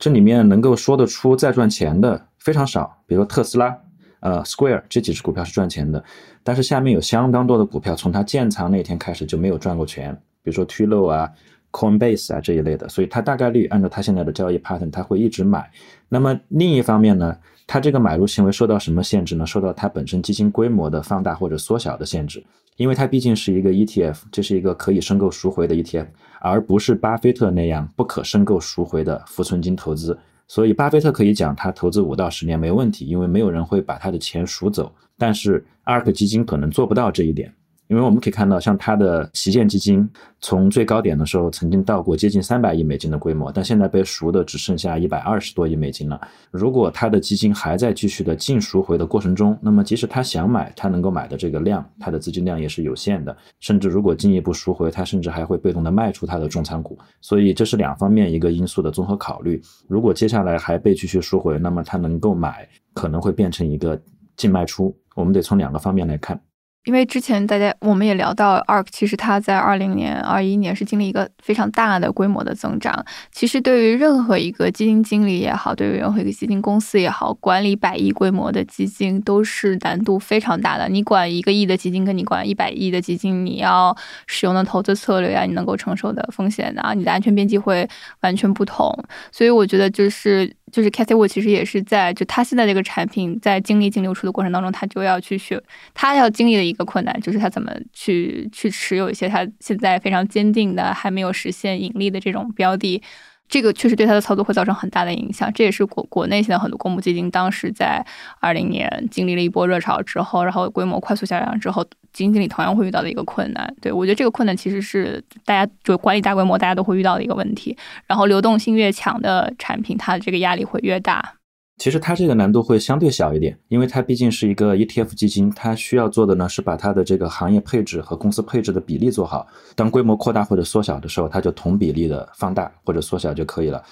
[0.00, 3.78] 这里面能够说得出再赚钱的非常少，比如说特斯拉、
[4.20, 6.02] 呃 Square 这几只股票是赚钱的，
[6.42, 11.30] 但是下面有相当多的股票从它建仓那天开始就没有赚过钱，比如说 t u l o 啊、
[11.72, 15.70] Coinbase 啊这一类的，所以它大概率按照它现在的交易 pattern，它会一直买。
[16.08, 19.46] 那么另一方面呢，它这个买入行为受到什么限制呢？
[19.46, 22.42] 受到它本身基金规模的放大或者缩小的限制，
[22.76, 26.06] 因为它毕竟是一个 ETF，这是一个可以申购赎回的 ETF。
[26.42, 30.18] 而不是巴菲特那样不可申购赎回的浮存金投资，
[30.48, 34.90] 所以巴菲特可以讲他投资五到十年没问题，因为没有人会把他的钱赎走。
[35.18, 37.52] 但是 Ark 基金可能做不到这一点，
[37.90, 40.08] 因为我们可以看到，像它的旗舰基金
[40.40, 46.20] 从最高点的时候曾经到过接近三百亿美金的规模，但现在被赎的只剩下一百二十多亿美金了。
[46.52, 53.36] 如果它的基金还在继续的净赎回的过程中，那么即使他想买，他能够买的这个量，他的资金量也是有限的。
[53.58, 56.96] 甚至如果进一步赎回，他甚至还会被动的卖出他的重仓股。
[57.20, 59.60] 所以这是两方面一个因素的综合考虑。
[59.88, 64.00] 如果接下来还被继续赎回，那么他能够买可能会变成一个
[64.36, 64.96] 净卖出。
[65.16, 66.40] 我们得从两个方面来看。
[66.84, 73.04] 因为之前大家我们也聊到，ARK 其实它在二零年、二一年是经历一个非常大的规模的增长。
[73.30, 80.88] 其实对于任何一个基金经理也好，对于任何一个基金公司也好，管理百亿规模的基金都是难度非常大的。
[80.88, 83.94] 你管一个亿的基金，跟你管一百亿的基金，你要
[84.26, 87.86] 使用的投资策略啊，你能够承受的风险啊，你的安全边际会
[88.22, 88.90] 完全不同。
[89.30, 90.50] 所以我觉得就是。
[90.70, 95.62] 就是 Cathy Wood 其实也是在就他现在这个产品在经历净流出的过程当中，他就要去学，
[95.94, 103.02] 他要经历的一个困难就是他怎么去去持有一些他现在非常坚定的还没有实现盈利的这种标的。
[103.48, 108.06] 这个确实对他的操作会造成很大的影响，这也是国国内现在很多公募基金当时在
[108.38, 113.74] 二零年经历了一波热潮之后，然后规模快速下降之后，基金经理同样会遇到的一个困难。
[113.80, 117.76] 对我觉得这个困难其实是大家就管理大规模大家都会遇到的一个问题。
[118.06, 121.34] 然后流动性越强的产品，它的这个压力会越大。
[121.78, 129.46] 其实它这个难度会相对小一点，因为它毕竟是一个 ETF 基金，它需要做的呢是把它的这个行业配置和公司配置的比例做好。
[129.74, 133.82] 当规模扩大或者缩小的时候，它就同比例的放大或者缩小就可以了。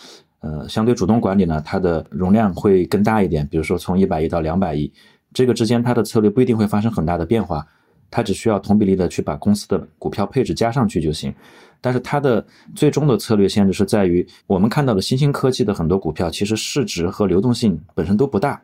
[0.40, 4.92] 呃，相对主动管理呢，它的容量会更大一点，比如说从一百亿到两百亿，
[5.32, 7.66] 这个之间它的策略不一定会发生很大的变化，
[8.10, 11.34] 它只需要同比例的去把公司的股票配置加上去就行。
[11.80, 12.44] 但是它的
[12.74, 18.60] 最终的策略限制是在于，我们看到的新兴科技的很多股票，其实市值和流动性本身都不大，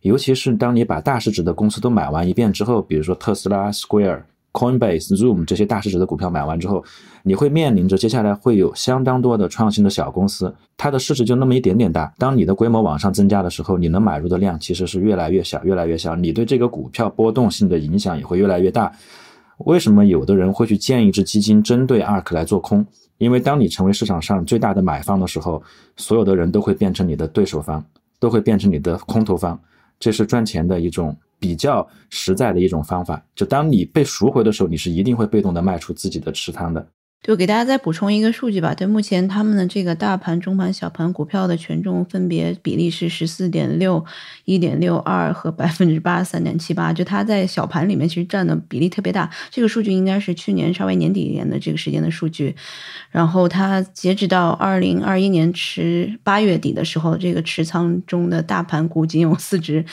[0.00, 4.22] 尤其是当你把大市值的公司都买完一遍之后，比如说特斯拉、Square、
[4.56, 6.82] Coinbase、Zoom 这些大市值的股票买完之后，
[7.22, 12.10] 你会面临着接下来会有相当多的创新的小公司，它的市值就那么一点点大。
[12.16, 18.90] 当你的规模往上增加的时候，你能买入的量其实是越来越小，越来越小，你对这个股票波动性的影响也会越来越大。
[19.66, 22.86] 为什么有的人会去建一支基金针对 ARK 来做空？
[23.18, 25.62] 因为当你成为市场上最大的买方的时候，
[25.96, 27.84] 所有的人都会变成你的对手方，
[28.18, 29.58] 都会变成你的空头方。
[29.98, 33.22] 这是赚钱的一种比较实在的一种方法。
[33.34, 36.86] 就当你被赎回的时候，你是一定会被动的卖出自己的持仓的。
[37.22, 44.04] 就给大家再补充一个数据吧，对，目前他们的这个大盘、中盘、小盘股票的权重分别比例是十四点六、
[44.44, 49.28] 一点六二和百分之八三点七八，就它在小盘里面其实占的比例特别大。
[49.50, 52.54] 这个数据应该是去年稍微年底一点的这个时间的数据，
[53.10, 59.84] 然后它截止到二零二一年持八月底的时候，这个持仓中的大盘股仅有四只。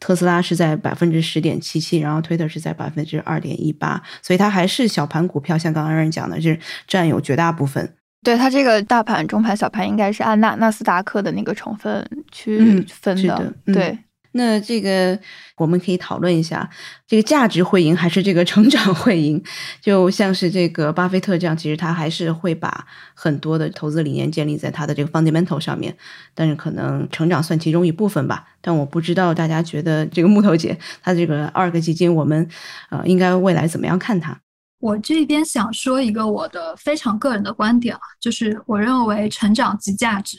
[0.00, 7.94] 特斯拉是在百分之十点七七，然后推特是在百分之二点一八，所以它还是小盘股票，像刚刚人讲的，就是占有绝大部分。
[8.22, 13.98] 对它这个大盘、中盘、小盘，应该是按纳纳斯达克的那个成分去分的，对。
[14.32, 15.18] 那这个
[15.56, 16.68] 我们可以讨论一下，
[17.06, 19.42] 这个价值会赢还是这个成长会赢？
[19.80, 25.96] 就像是这个巴菲特这样，其实他还是会把很多的投资理念建立在他的这个 fundamental 上面，
[26.34, 28.46] 但是可能成长算其中一部分吧。
[28.60, 32.48] 但我不知道大家觉得这个木头姐她这个二个基金，我们
[32.90, 34.38] 呃应该未来怎么样看它？
[34.80, 40.38] 我这边想说一个我的非常个人的观点啊，就是我认为成长即价值。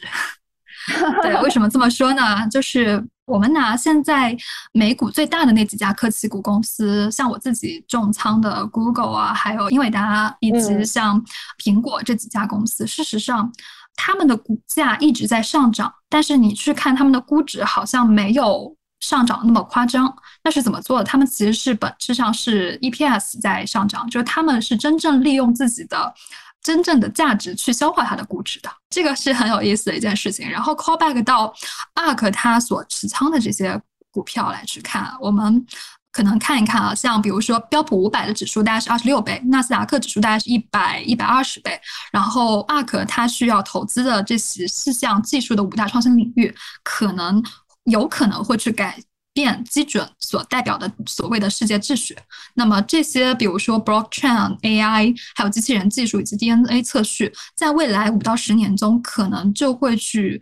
[1.22, 2.48] 对，为什么这么说呢？
[2.50, 4.36] 就是我们拿现在
[4.74, 11.24] 美股最大的那几家科技股公司，像我自己重仓的 Google 啊，还有英伟达，以及像
[11.64, 13.52] 苹果这几家公司，事实上
[13.96, 20.14] 他们的股价一直在上涨，但是你去看他们的估值，好像没有上涨那么夸张。
[20.44, 21.04] 那是怎么做的？
[21.04, 26.14] 他们其实是本质上是 EPS 在上涨，就是他们是真正利用自己的。
[26.62, 30.50] 真正的价值去消化它的估值的，这个是很有意思的一件事情。
[30.50, 31.54] 然后 call back 到
[31.96, 33.82] ARK 它所持仓的这些
[34.12, 35.66] 股票来去看，我们
[36.12, 41.80] 可能看一看啊，像比如说标普五百的指数大概是二十六倍，纳斯达克指数大概是一百一百二十倍，
[42.12, 46.54] 然后 ARK 它需要投资的这些四项技术的五大创新领域，
[46.84, 47.42] 可能
[47.86, 49.00] 有可能会去改。
[49.40, 52.14] 变基准所代表的所谓的世界秩序，
[52.56, 60.42] 那么这些比如说 blockchain、AI，还有机器人技术以及 DNA 测序，在未来五到十年中，可能就会去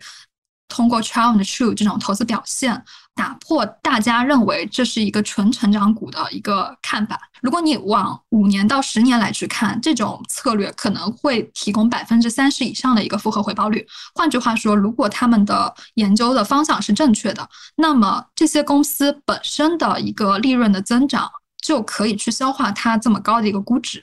[0.66, 2.82] 通过 trial and true 这种投资表现。
[3.18, 7.20] 打破大家认为这是一个纯成长股的一个看法。
[7.42, 13.84] 如果你往五年到十年来去看，这种策略可能会提供百分之三十以上的一个复合回报率。
[14.14, 21.28] 换句话说，如果他们的研究的方向是正确的，那么这些公司本身的一个利润的增长
[21.60, 24.00] 就可以去消化它这么高的一个估值。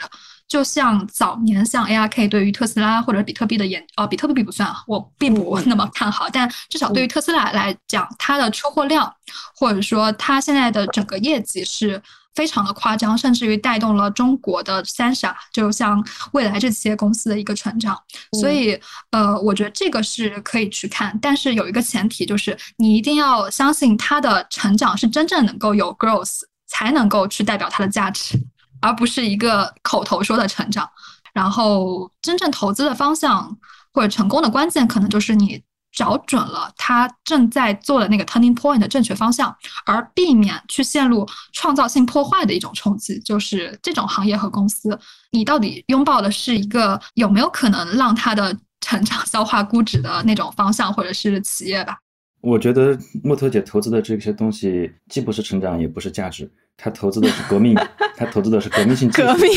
[0.48, 6.30] 就像早年像 ARK 对于特斯拉或者比特币的研，呃，比特币不算啊，我并不那么看好。
[6.32, 9.12] 但至少对于特斯拉来讲，它的出货量
[9.56, 12.02] 或者说它现在的整个业绩是
[12.36, 17.98] 非常的夸张，甚至于带动了中国的三傻，就像未来这些公司的一个成长。
[18.40, 18.80] 所以，
[19.12, 28.38] 呃，我觉得这个是可以去看，但是有一个前提就是你一定要相信它的成长是真正能够有 growth，才能够去代表它的价值。
[28.82, 30.90] 而不是一个口头说的成长，
[31.34, 33.58] 然后真正投资的方向
[33.94, 35.62] 或者成功的关键，可能就是你
[35.92, 39.56] 找准了他正在做的那个 turning point 的正确方向，
[39.86, 43.18] 而避免去陷入创造性破坏的一种冲击。
[43.22, 45.00] 就是这种行业和公司，
[45.32, 51.98] 你到底拥抱的是一个有没有可能让它的成长 消化估值的那种方向，或者是企业吧？
[52.42, 56.52] 我觉得木头姐投资的这些东西，既不是成长，也不是价值。
[56.78, 57.76] 他投资的是革命，
[58.18, 59.28] 他投资的是革命性技术。
[59.28, 59.52] 革命，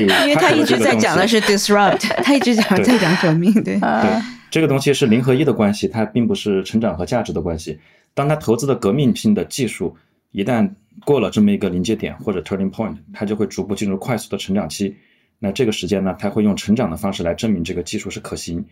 [0.00, 7.78] 因为他一直在讲的是 disrupt， 他一直讲在讲革命，对对，这个东西是零和一的关系，它并不是成长和价值的关系。
[8.14, 9.96] 当他投资的革命性的技术
[10.30, 10.70] 一旦
[11.04, 14.96] 过了这么一个临界点或者 turning point，他就会逐步进入快速的成长期。
[15.40, 18.64] 那这个时间呢，他会用成长的方式来证明这个技术是可行。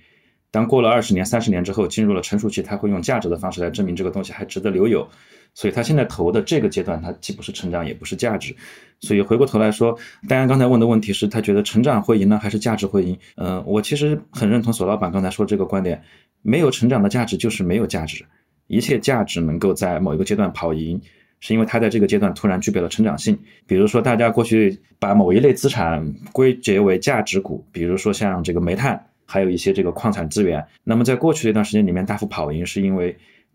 [0.52, 5.08] 当过了二十年、三十年之后，进入了成熟期，他会用价值的方式来证明这个东西还值得留有。
[5.54, 8.56] 所以，他现在投的这个阶段，它既不是成长，也不是价值。
[9.00, 13.18] 所以，回过头来说，大家刚才问的问题是，他觉得成长会赢呢，还是价值会赢？
[13.36, 16.02] 嗯，我其实很认同索老板刚才说这个观点：
[16.40, 18.24] 没有成长的价值就是没有价值。
[18.66, 20.98] 一切价值能够在某一个阶段跑赢，
[21.40, 23.38] 是因为它在这个阶段突然具备了成长性。
[23.66, 33.14] 比如说，大家过去把某一类资产归结为价值股，比如说像这个煤炭，还有一些这个矿产资源，那么在过去的一段时间里面大幅跑赢，是因为。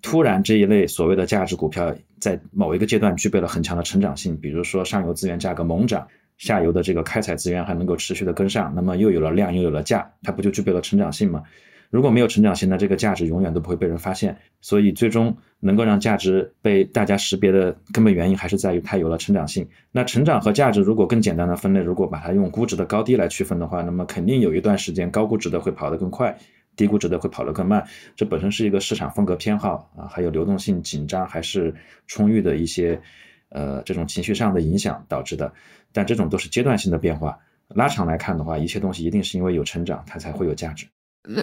[0.09, 11.43] 突然，这一类所谓的价值股票在某一个阶段具备了很强的成长性，比如说上游资源价格猛涨，下游的这个开采资源还能够持续的跟上，那么又有了量，又有了价，它不就具备了成长性吗？
[11.89, 14.37] 如果没有成长性，那这个价值永远都不会被人发现。
[14.61, 19.67] 所以，最终能够让价值被大家识别的根本原因，还是在于它有了成长性。
[19.91, 26.37] 那成长和价值如果更简单的分类，如果把它用估值的高低来区分的话，那么肯定有一段时间高估值的会跑得更快。
[26.77, 31.75] 低估值的会跑得更慢，这本身是一个市场风格偏好啊，还有流动性紧张还是
[32.05, 32.97] 充裕的一些
[33.49, 35.51] 呃这种情绪上的影响导致的。
[35.91, 37.37] 但这种都是阶段性的变化，
[37.69, 40.85] 拉长来看的话，一切东西一定是因为有成长，它才会有价值。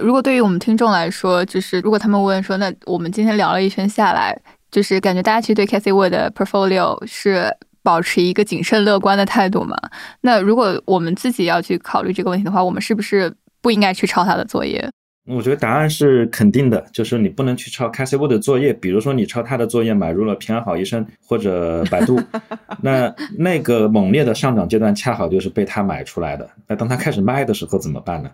[0.00, 4.38] 如果对于我们听众来说，就是如果他们问说，那我们今天聊了一圈下来，
[4.70, 9.76] 就是感觉大家其实对 Casey Wood 的 portfolio 是保持一个谨慎乐观的态度嘛？
[10.20, 14.88] 那如果我们自己要去考虑这个问题的话，我们是不是不应该去抄他的作业？
[15.26, 18.74] 我觉得答案是肯定的，就是你不能去抄 Wood 的作业。
[18.74, 22.20] 比如说，你抄他的作业买入了平安好医生或者百度，
[22.82, 26.50] 那那个猛烈的上涨阶段恰好就是被他买出来的。
[26.66, 28.30] 那当他开始卖的时候怎么办呢？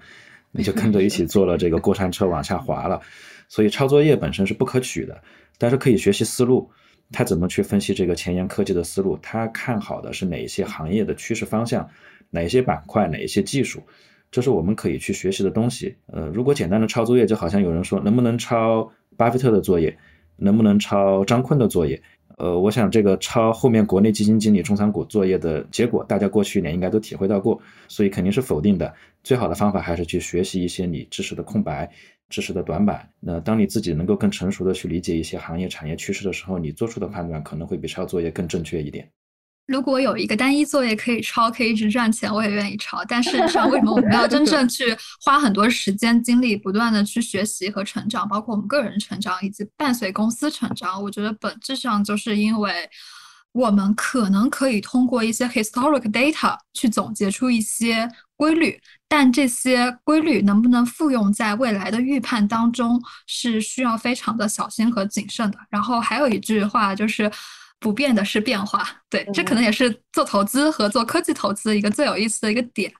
[0.51, 3.01] 你就跟着一起坐了这个过山车往下滑了。
[3.49, 5.22] 所以抄作业本身是不可取的，
[5.59, 6.68] 但是可以学习思路。
[7.12, 9.16] 他怎么去分析这个前沿科技的思路？
[9.22, 11.88] 他看好的是哪一些行业的趋势方向？
[12.30, 13.07] 哪一些板块？
[13.09, 13.82] 哪一些技术？
[14.30, 15.94] 这是我们可以去学习的东西。
[16.06, 19.96] 呃，如果简单的抄作业，就好像有人说，能不能抄巴菲特的作业，
[20.36, 22.00] 能不能抄张坤的作业？
[22.38, 28.94] 呃，我想这个抄后面国内基金经理、中仓股作业的结果，大家过去一年应该都体会到过，所以肯定是否定的。
[29.22, 31.90] 最好的方法还是去学习一些你知识的空白、
[32.30, 33.06] 知识的短板。
[33.20, 39.06] 那当你自己能够更成熟的去理解一些行业产业趋势的时候，你做出的判断可能会比抄作业更正确一点。
[39.70, 43.04] 如果有一个单一作业可以抄，可以一直赚钱，我也愿意抄。
[43.04, 44.84] 但事实上，为什么我们要真正去
[45.24, 51.00] 花很多时间精力，不断的去学习和成长，包括我们个人成长以及伴随公司成长？
[51.00, 52.90] 我觉得本质上就是因为
[53.52, 65.58] 我们可能可以通过一些 historic data 去总结出一些规律，但这些规律能不能复用在未来的预判当中，是需要非常的小心和谨慎的。
[65.70, 67.30] 然后还有一句话就是。
[67.80, 72.92] 不变的是变化，对，这可能也是做投资和做科技投资一个最有意思的一个点。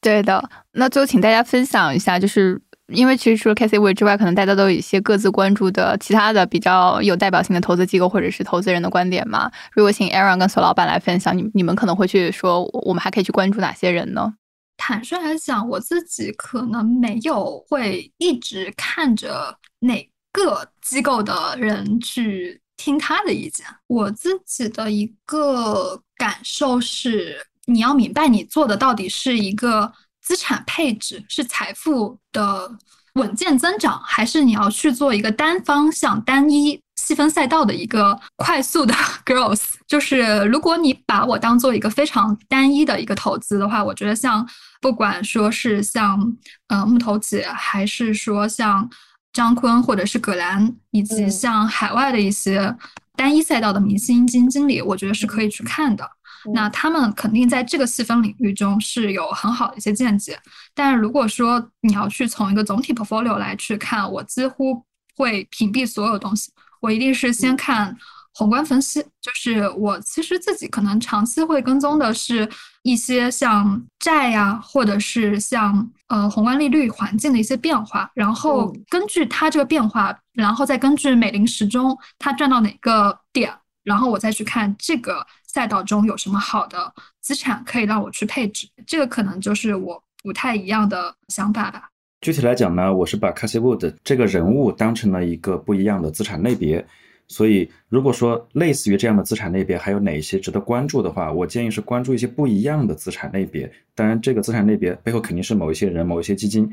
[0.00, 9.50] 对的，那最后请大家分享一下，就是因为其实除了 Casey Way 之外，可能大家都有一些各自关注的其他的比较有代表性的投资机构或者是投资人的观点嘛。
[9.72, 14.34] 如果请 Aaron 跟索老板来分享，你你们可能会去说，我们还可以去关注哪些人呢？
[14.76, 22.60] 坦率来讲，我自己可能没有会一直看着哪个机构的人去。
[22.76, 32.70] 听他的意见，我自己的一个感受是，你要明白你做的到底是一个资产配置，是财富的
[33.14, 38.92] 稳健增长，还是你要去做一个单方向、单一细分赛道的一个 快速的
[39.24, 39.74] growth。
[39.86, 44.46] 就是如果你把我当做一个非常单一的一个投资的话，我觉得像
[44.80, 46.36] 不管说是像
[46.68, 48.88] 呃木头姐，还是说像
[49.34, 52.74] 张坤或者是葛兰，以及像海外的一些
[53.14, 56.08] 单一赛道的明星基金经理，我觉得是可以去看的。
[56.52, 60.38] 那他们肯定在这个细分领域中是有很好的一些见解，
[60.74, 64.84] 但是如果说你要去从一个总体 portfolio 来去看，我几乎
[65.16, 67.96] 会屏蔽所有东西，我一定是先看
[68.34, 69.00] 宏观分析。
[69.22, 72.46] 就是我其实自己可能长期会跟踪的是
[72.82, 83.52] 一些像债呀，或者是像呃宏观利率环境的一些变化，然后根据它这个变化，然后再根据美林时钟它转到哪个点，
[83.82, 85.26] 然后我再去看这个。
[85.54, 88.66] 赛道中有什么好的资产可以让我去配置？
[88.84, 91.88] 这个可能就是我不太一样的想法吧。
[92.22, 96.84] 具体来讲呢，我是把 Cassie Wood 这个人物当成了一个不一样的资产类别。
[97.26, 103.70] 所以，如果说类似于这样的资产类别还有哪些值得关注的话，我建议是关注一些不一样的资产类别。
[103.94, 106.70] 当然，这个资产类别背后肯定是某一些人、某一些基金。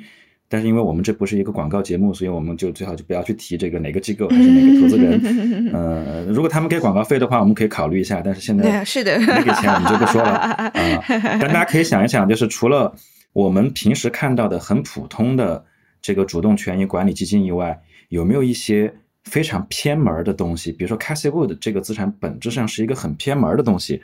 [0.50, 5.18] 但是因为我们这不是一个广告节目，所以我们就最好就不要去提这个哪个机构还是哪个投资人。
[5.72, 8.22] 呃，如果他们给广告费的话，我们可以考虑一下。
[8.22, 10.72] 但是现在是的，没给钱我们就不说了 啊。
[11.08, 12.94] 但大家可以想一想，就是除了
[13.32, 15.64] 我们平时看到的很普通的
[16.02, 18.94] 这个主动权益管理基金以外，有没有一些
[19.24, 20.72] 非常偏门的东西？
[20.72, 24.02] 比如说 Cassie Wood 这个资产本质上是一个很偏门的东西。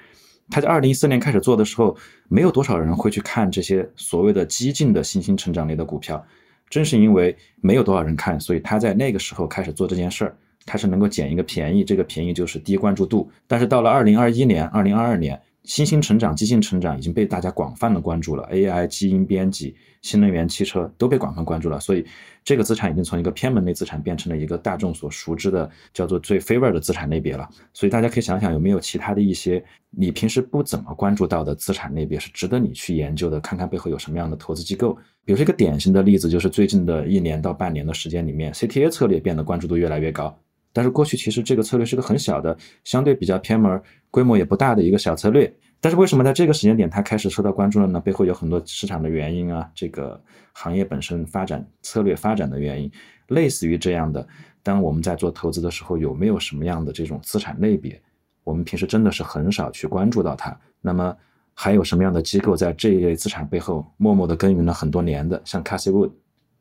[0.49, 1.97] 他在二零一四年开始做的时候，
[2.29, 6.25] 没有多少人会去看这些所谓的激进的新兴成长类的股票。
[6.69, 13.29] 正是因为没有多少人看，所以他在那个时候开始做这件事儿，他是能够捡一个便宜，这个便宜就是低关注度。
[13.47, 15.41] 但是到了二零二一年、二零二二年。
[15.67, 22.05] 新兴成长、激进成长已经被大家广泛的关注了，AI、基因编辑、新能源汽车都被广泛关注了，所以
[22.41, 27.45] 这个资产已经从一个偏门类资产变成了一个大众所熟知的叫做最 favor 的资产类别了。
[27.73, 34.97] 所以大家可以想想有没有其他的一些你平时不怎么关注到的资产类别是值得你去研究的，看看背后有什么样的投资机构。
[35.25, 40.39] 比如说一个典型的例子就是最近的一年到半年的时间里面，CTA 策略变得关注度越来越高。
[40.77, 45.51] 但是过去其实这个策略是个很小的，相对比较偏门、规模也不大的一个小策略。
[45.81, 47.99] 但是为什么在这个时间点它开始受到关注了呢？
[47.99, 50.21] 背后有很多市场的原因啊，这个
[50.53, 52.91] 行业本身发展策略发展的原因，
[53.29, 54.27] 类似于这样的。
[54.61, 57.99] 当我们在做投资的时候，有没有什么样的这种资产类别，
[58.43, 60.55] 我们平时真的是很少去关注到它？
[60.79, 61.17] 那么
[61.55, 65.41] 还有什么样的机构在这一类资产背后默默的耕耘了很多年的？
[65.43, 66.11] 像 Cassie Wood。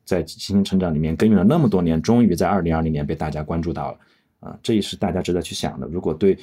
[0.07, 3.99] 在新兴成长里面耕耘了那么多年，终于在二零二零年被大家关注到了，
[4.41, 5.87] 啊，这也是大家值得去想的。
[5.89, 6.39] 如果对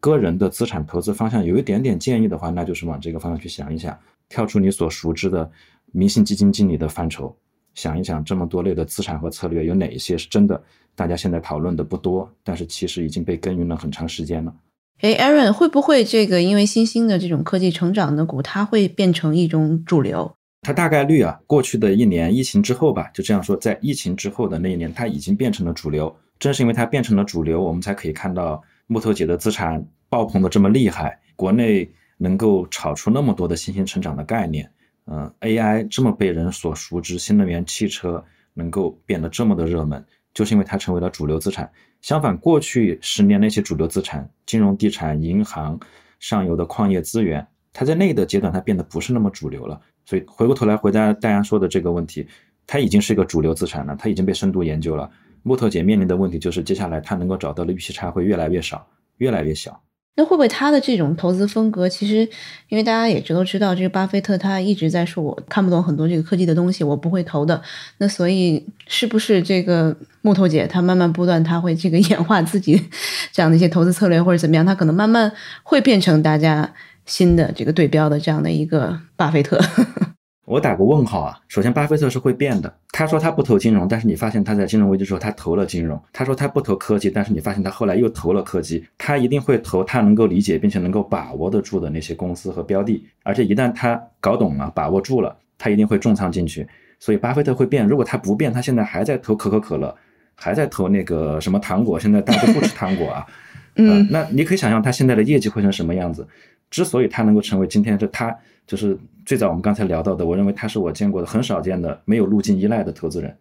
[0.00, 3.98] 个人的资产投资方向有一点点建议的话，那就是往这个方向去想一想，
[4.28, 5.50] 跳出你所熟知的
[5.90, 7.36] 明星基金经理的范畴，
[7.74, 10.62] 想一想这么多类的资产和策略有哪一些是真的
[10.94, 14.54] 大家现在讨论的不多，但是其实已经被耕耘了很长时间了。
[15.00, 20.34] 哎，Aaron 会不会这个因为新兴的这种科技成长的股，它会变成一种主流？
[20.62, 26.14] 它大概率啊，过去的一年疫情之后吧，就这样说，在疫情之后的那一年，它已经变成了主流。
[26.38, 34.70] 正是因为它变成了主流，我们才可以看到木头姐的资产爆棚的这么厉害，国内能够炒出那么多的新兴成长的概念，
[35.06, 40.04] 嗯，AI 这么被人所熟知，新能源汽车能够变得这么的热门，
[40.34, 41.70] 就是因为它成为了主流资产。
[42.02, 45.78] 相反，过去十年那些主流资产，金融、地产、银行、
[46.20, 49.80] 上游的矿业资源，它在那个阶段它变得不是那么主流了。
[50.08, 52.26] 所以回过头来回答大家说的这个问题，
[52.66, 55.10] 它已经是一个主流资产了，它已经被深度研究了。
[55.42, 58.86] 木头姐面临的问题就是，接下来它能够找到的预期差会越来越少，
[59.18, 59.78] 越来越小。
[60.16, 62.26] 那会不会他的这种投资风格，其实
[62.70, 67.60] 因为大家也都知道，这个巴菲特他一直在说，我看不懂很多这个科技的东西，我不会投的。
[67.98, 72.82] 那所以是不是这个木头姐她慢慢不断，她会这个 演化自己
[73.30, 75.30] 这样的一些投资策略，或者怎么样，她可能慢慢
[75.62, 76.72] 会变成大家。
[77.08, 79.58] 新的这个对标的这样的一个巴菲特，
[80.44, 81.40] 我打个问号啊。
[81.48, 82.72] 首先，巴菲特是会变的。
[82.92, 86.00] 他说他不投金融，但是你发现他在金融危机时候他投了金融。
[86.12, 88.84] 他说他不投科技，但是你发现他后来又投了科技。
[88.98, 93.02] 他一定会投他能够理解并且能够把握得住的那些公司和标的。
[93.22, 96.68] 而且一旦他搞懂了、把握住了，他一定会重仓进去。
[97.00, 97.86] 所以，巴菲特会变。
[97.86, 99.94] 如果他不变，他现在还在投可口可乐，
[100.34, 103.24] 还在投那个什么糖果，现在大家都不吃糖果啊。
[103.80, 106.26] 嗯，那你可以想象他现在的业绩会成什么样子。
[106.70, 113.36] 之所以他能够成为今天这他就是最早我们刚才聊到的，我认为他是我见过的很少见的没有路径依赖的投资人。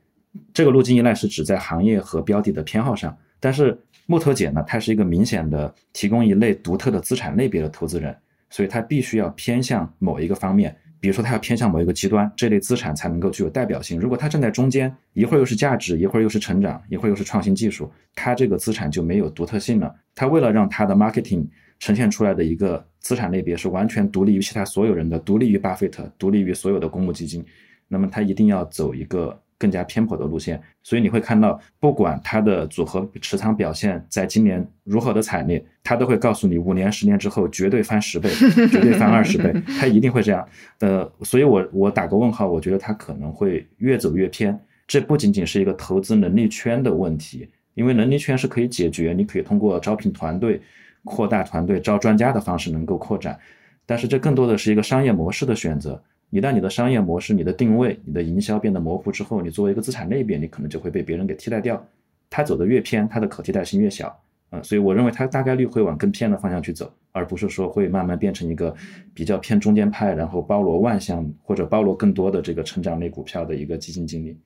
[0.54, 8.16] 这个路径依赖是指在行业和标的的偏好上，但是木头姐呢，她是一个明显的提供一类独特的资产类别的投资人，
[8.50, 14.00] 所以她必须要偏向某一个方面，比如说她要偏向某一个极端，这类资产才能够具有代表性。
[14.00, 19.94] 如果她站在中间，一会儿又是价值，一会儿又是成长，一会儿又是创新技术，她这个资产就没有独特性了。
[20.14, 21.48] 她为了让她的 marketing
[21.80, 27.46] 呈现出来的一个资产类别是完全独立于其他所有人的，独立于巴菲特，独立于所有的公募基金，
[27.88, 29.42] 那么它一定要走一个。
[29.60, 38.30] 更加偏颇的路线，所以你会看到，不管它的组合持仓表现在今年如何的惨烈，它都会告诉你五年、十年之后绝对翻十倍，
[38.70, 40.48] 绝对翻二十倍， 它一定会这样。
[40.78, 44.56] 呃，所以我我打个问号，我觉得它可能会越走越偏。
[44.86, 50.62] 这不仅仅是一个投资能力圈的问题，因为能力圈是可以解决，你可以通过招聘团队、
[51.08, 53.40] 扩大团队、招专家的方式能够扩展，
[53.86, 56.00] 但是这更多的是一个商业模式的选择。
[56.30, 61.82] 一旦你的商业模式、你的定位、你的营销变得模糊之后，你作为一个资产类别，你可能就会被别人给替代掉。
[62.30, 64.14] 它走得越偏，它的可替代性越小。
[64.52, 68.76] 嗯，所以我认为它大概率会往更偏的方向去走，而不是说会慢慢变成一个
[69.14, 74.38] 比较偏中间派，然后包罗万象或者包罗更多的这个成长类股票的一个基金经理。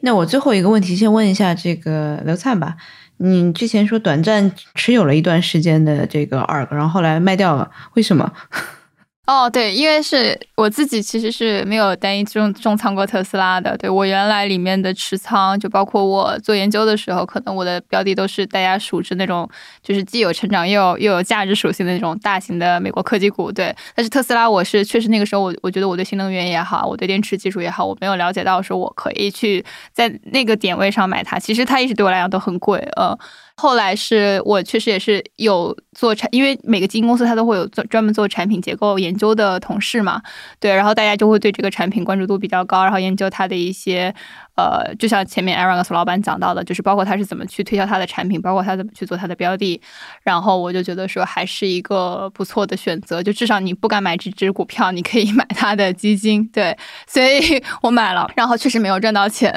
[0.00, 2.76] 那我最后一个问题，先问一下这个刘灿吧。
[3.18, 8.32] 你之前说短暂持有了一段时间的这个 ARK，然后后来卖掉了，为什么？
[9.28, 13.76] 哦，对，因为是我自己其实是没有单一重重仓过特斯拉的。
[13.76, 19.46] 对我原来里面的持仓，就包括我做研究的时候，可能我的标的都是大家熟知那种，
[19.82, 23.52] 就是既有成长又有又有价值属性的那种大型的美国科技股。
[23.52, 31.38] 对，但是特斯拉，我是确实那个时候我我觉得我对新能源也好，我对电池技术也好，我没有了解到说我可以去在那个点位上买它。
[31.38, 33.18] 其实它一直对我来讲都很贵，呃。
[33.58, 40.22] 后来是我确实也是有做产，因为每个基金公司它都会有做专门做产品结构研究的同事嘛，
[40.60, 44.14] 对，然后大家就会对这个产品关注度比较高，然后研究它的一些。
[44.58, 49.80] 呃，就像前面 Aaron 和老板讲到的，就是包括他是怎么去推销他的产品，包括他怎么去做他的标的，
[50.24, 56.76] 然后我就觉得说还是一个不错的选择，就至少你不敢买这只股票，你可以 买他的基金，对，
[57.06, 59.54] 所以我买了，然后确实没有赚到钱，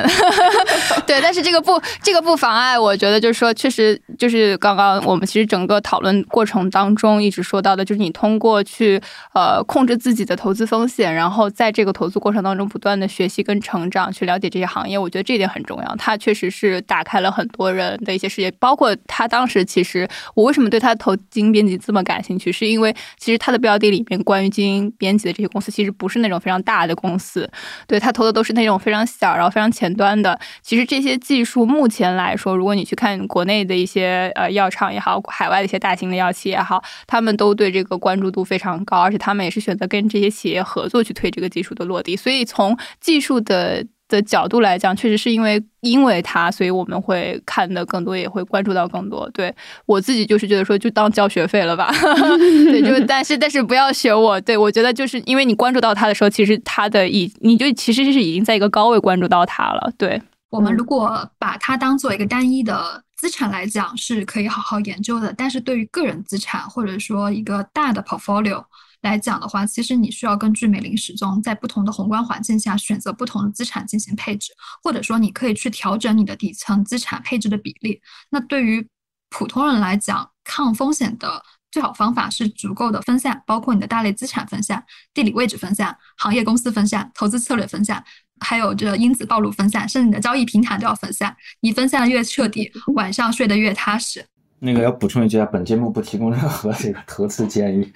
[1.07, 9.01] 对，但是这个不，这个不妨碍，我觉得就是说，确实就是刚刚我们其实整个讨论过程当中一直说到的，就是你通过去
[9.33, 14.90] 呃控制自己的投资风险，然后在这个投资过程当中不断的学习跟成长，去了解这些行业。
[14.91, 27.49] 因为我觉得这点很重要，他确实是打开了很多人的一些世界，包括他当时其实我为什么对他投基因编辑这么感兴趣，是因为其实他的标的里面关于基因编辑的这些公司其实不是那种非常大的公司，
[27.87, 30.37] 对他投的都是那种非常小，然后非常前端的。
[30.61, 42.15] 其实这些技术目前来说，如果你去看国内的一些呃药厂也好，海外的一些大型的药企也好，他们都对这个关注度非常高，而且他们也是选择跟这些企业合作去推这个技术的落地。
[42.15, 49.27] 所以从技术的的角度来讲，确实是因为因为它，所以我们会看的更多，也会关注到更多。
[49.33, 49.51] 对
[49.85, 51.91] 我自己就是觉得说，就当交学费了吧。
[52.69, 54.39] 对，就 但是但是不要学我。
[54.41, 59.91] 对我觉得就是因为你关注到它的时候，其实它的已你就其实是已经在一个高位关注到它了。
[59.97, 65.33] 对我们如果把它当做一个单一的资产来讲，是可以好好研究的。
[65.37, 68.63] 但是对于个人资产或者说一个大的 portfolio。
[69.01, 74.51] 来讲的话，其实你需要根据美林时钟在不同的宏观环境下选择不同的资产进行配置，
[74.83, 77.99] 或者说你可以去调整你的底层资产配置的比例。
[78.29, 78.87] 那对于
[79.29, 84.83] 普通人来讲，抗风险的最好方法是足够的分散，包括你的大类资产分散、
[85.13, 88.03] 地理位置分散、行业公司分散、投资策略分散，
[88.41, 91.35] 还有这因子暴露分散，甚至你的交易平台都要分散。
[91.61, 94.25] 你分散的越彻底，晚上睡得越踏实。
[94.59, 97.91] 那个要补充一句啊，本节目不提供任何这个投资建议。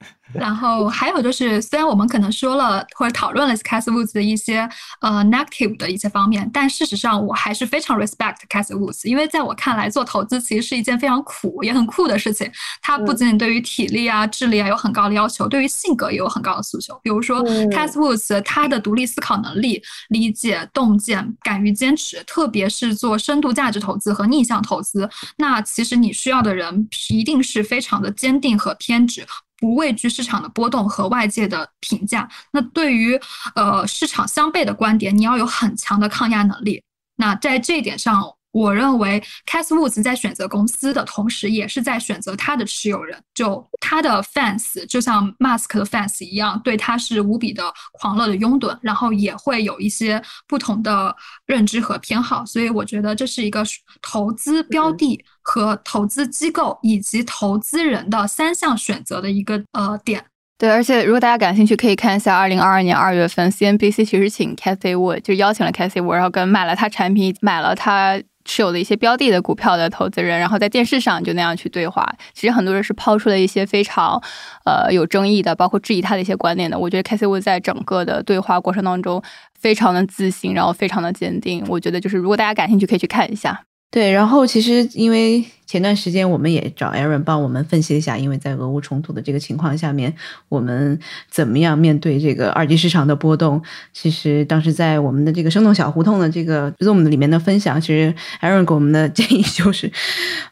[0.32, 4.60] 然后还有就是，虽然我们可能说了或者讨论了 Cassie Woods 的一些
[5.00, 12.48] 呃 negative 的一些方面，但事实上我还是非常 respect Cassie Woods，因为在我看来，做投资其实是一件非常苦也很酷的事情。
[12.80, 16.96] 它不仅仅对于体力啊、智力啊有很高的要求，对于性格也有很高的诉求。
[17.02, 29.26] 比如说 Cassie Woods，他的独立思考能力、理解洞见、敢于坚持，特别是做深度价值投资和逆向投资，那其实你需要的人一定是非常的坚定和偏执。
[29.60, 33.20] 不畏惧市场的波动和外界的评价，那对于
[33.54, 36.82] 呃市场相悖的观点，你要有很强的抗压能力。
[37.16, 38.34] 那在这一点上。
[38.52, 43.16] 我认为 Cass Woods 在选择公司的同时，也是在选择他的持有人。
[43.34, 47.62] 就他的 fans，就像 Mask 的 fans 一样，对他是无比的
[47.92, 51.14] 狂热的拥趸，然后也会有一些不同的
[51.46, 52.44] 认知和偏好。
[52.44, 53.62] 所以我觉得这是一个
[54.02, 60.24] 投资标的和投资机构以及投资人的三项选择的一个呃点。
[60.58, 72.10] 对，而且如果大家感兴趣，可以看一下二零二二年二月份，CNBC 其实请 Cathy Wood 就邀请了 Cathy Wood，然后跟买了他产品，买了他持有的一些标的的股票的投资人，然后在电视上就那样去对话。
[72.32, 74.20] 其实很多人是抛出了一些非常
[74.64, 76.78] 呃有争议的，包括质疑他的一些观点的。
[76.78, 79.22] 我觉得 Casey Wood 在整个的对话过程当中
[79.58, 81.64] 非常的自信，然后非常的坚定。
[81.68, 83.62] 我觉得就是如果大家感兴趣，可以去看一下。
[83.92, 90.14] 对，然后其实因为前段时间我们也找 Aaron 帮我们分析一下，因为在俄乌冲突的这个情况下面，
[90.48, 90.96] 我们
[91.28, 93.60] 怎么样面对这个二级市场的波动？
[93.92, 99.90] 其实当时在我们的这个生动小胡同的这个 Zoom 里面的分享，其实 Aaron 给我们的建议就是，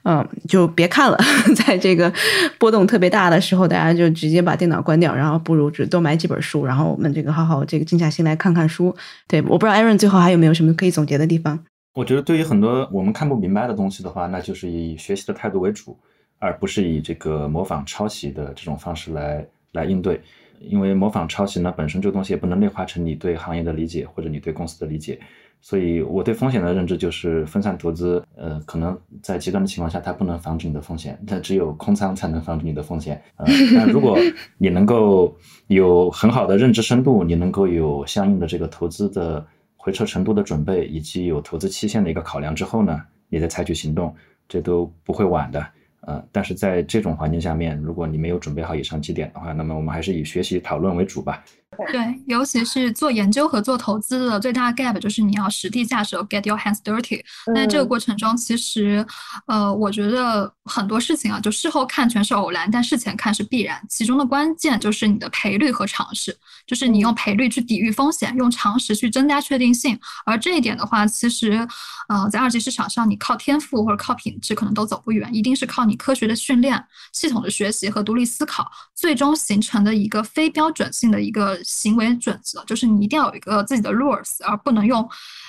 [0.03, 1.17] 嗯，就别看了，
[1.55, 2.13] 在这个
[2.59, 8.97] 波动特别大的时候，大家就直接把电脑关掉，然后不如只多买几本书，然后我们这个好好这个静下心来看看书。
[9.29, 11.61] 对，我不知道 Aaron 最后还有没有什么可以总结的地方。
[11.99, 15.99] 我觉得对于很多我们看不明白的东西的话，那就是以学习的态度为主，
[16.39, 20.21] 而不是以这个模仿抄袭的这种方式来来应对。
[20.61, 25.19] 因为模仿抄袭呢，本身这个东西也不能内化成你对行业的理解或者你对公司的理解。
[25.61, 28.23] 所以我对风险的认知就是分散投资。
[28.37, 33.21] 呃，可能在极端的情况下，它不能防止你的风险，它只有空仓才能防止你的风险。
[33.35, 34.17] 呃，但如果
[34.57, 39.45] 你能够有很好的认知深度，你能够有相应的这个投资的。
[39.79, 43.01] 回撤程度的准备，以及有投资期限的一个考量之后呢，
[43.31, 44.15] 你再采取行动，
[44.47, 45.67] 这都不会晚的。
[46.01, 51.45] 呃，但是在这种环境下面，如果你没有准备好以上几点的话，那么我们还是以学习讨论为主吧。
[51.87, 57.23] 对，尤其是做研究和做投资的最大的 gap 就是你要实地下手，get your hands dirty。
[57.55, 59.07] 那这个过程中，其实，
[59.47, 63.81] 呃，我觉得很多事情啊，就事后看全是偶然，但事前看是必然。
[63.89, 66.37] 其中的关键就是你的赔率和常识，
[66.67, 69.97] 就是你用赔率去抵御风险，用常识去增加确定性。
[70.27, 71.65] 而这一点的话，其实，
[72.09, 81.57] 呃，在二级市场上，你靠天赋或者靠品质可能都走不远，一定是靠你科学的训练、系统的学习和独立思考，最终形成的一个非标准性的一个。
[81.69, 85.07] 行为准则就是你一定要有一个自己的 rules，而不能用，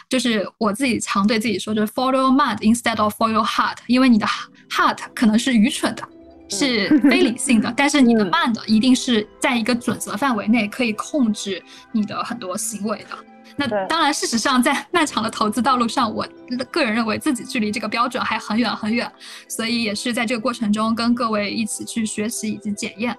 [0.10, 4.28] 就是我自己常对自己说，就是 follow your mind instead of follow heart，因为你的
[4.70, 6.04] heart 可能是愚蠢的，
[6.50, 11.64] 是非理性的，但是你的 mind 一定是在一个准则范围内可以控制
[11.94, 13.18] 你的很多行为的。
[13.56, 16.28] 那当然，事实上在漫长的投资道路上，我
[16.70, 19.10] 个人认为自己距离这个标准还很远很远，
[19.48, 23.18] 所以也是在这个过程中跟各位一起去学习以及检验。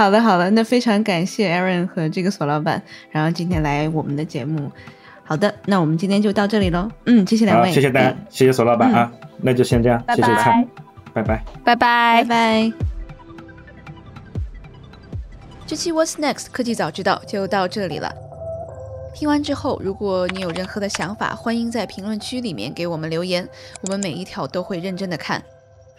[0.00, 4.72] 好的，好的，那非常感谢 Aaron 和这个索老板，然后今天来我们的节目。
[5.22, 6.90] 好的，那我们今天就到这里喽。
[7.04, 9.12] 嗯，谢谢两位，谢谢大家，谢谢索老板啊，
[9.42, 10.66] 那就先这样，谢谢蔡，
[11.12, 12.72] 拜拜，拜拜，拜拜。
[15.66, 18.10] 这期 What's Next 科技早知道就到这里了。
[19.14, 23.46] 听完之后，如果你有任何的想法，欢迎在评论区里面给我们留言，
[23.82, 25.42] 我们每一条都会认真的看。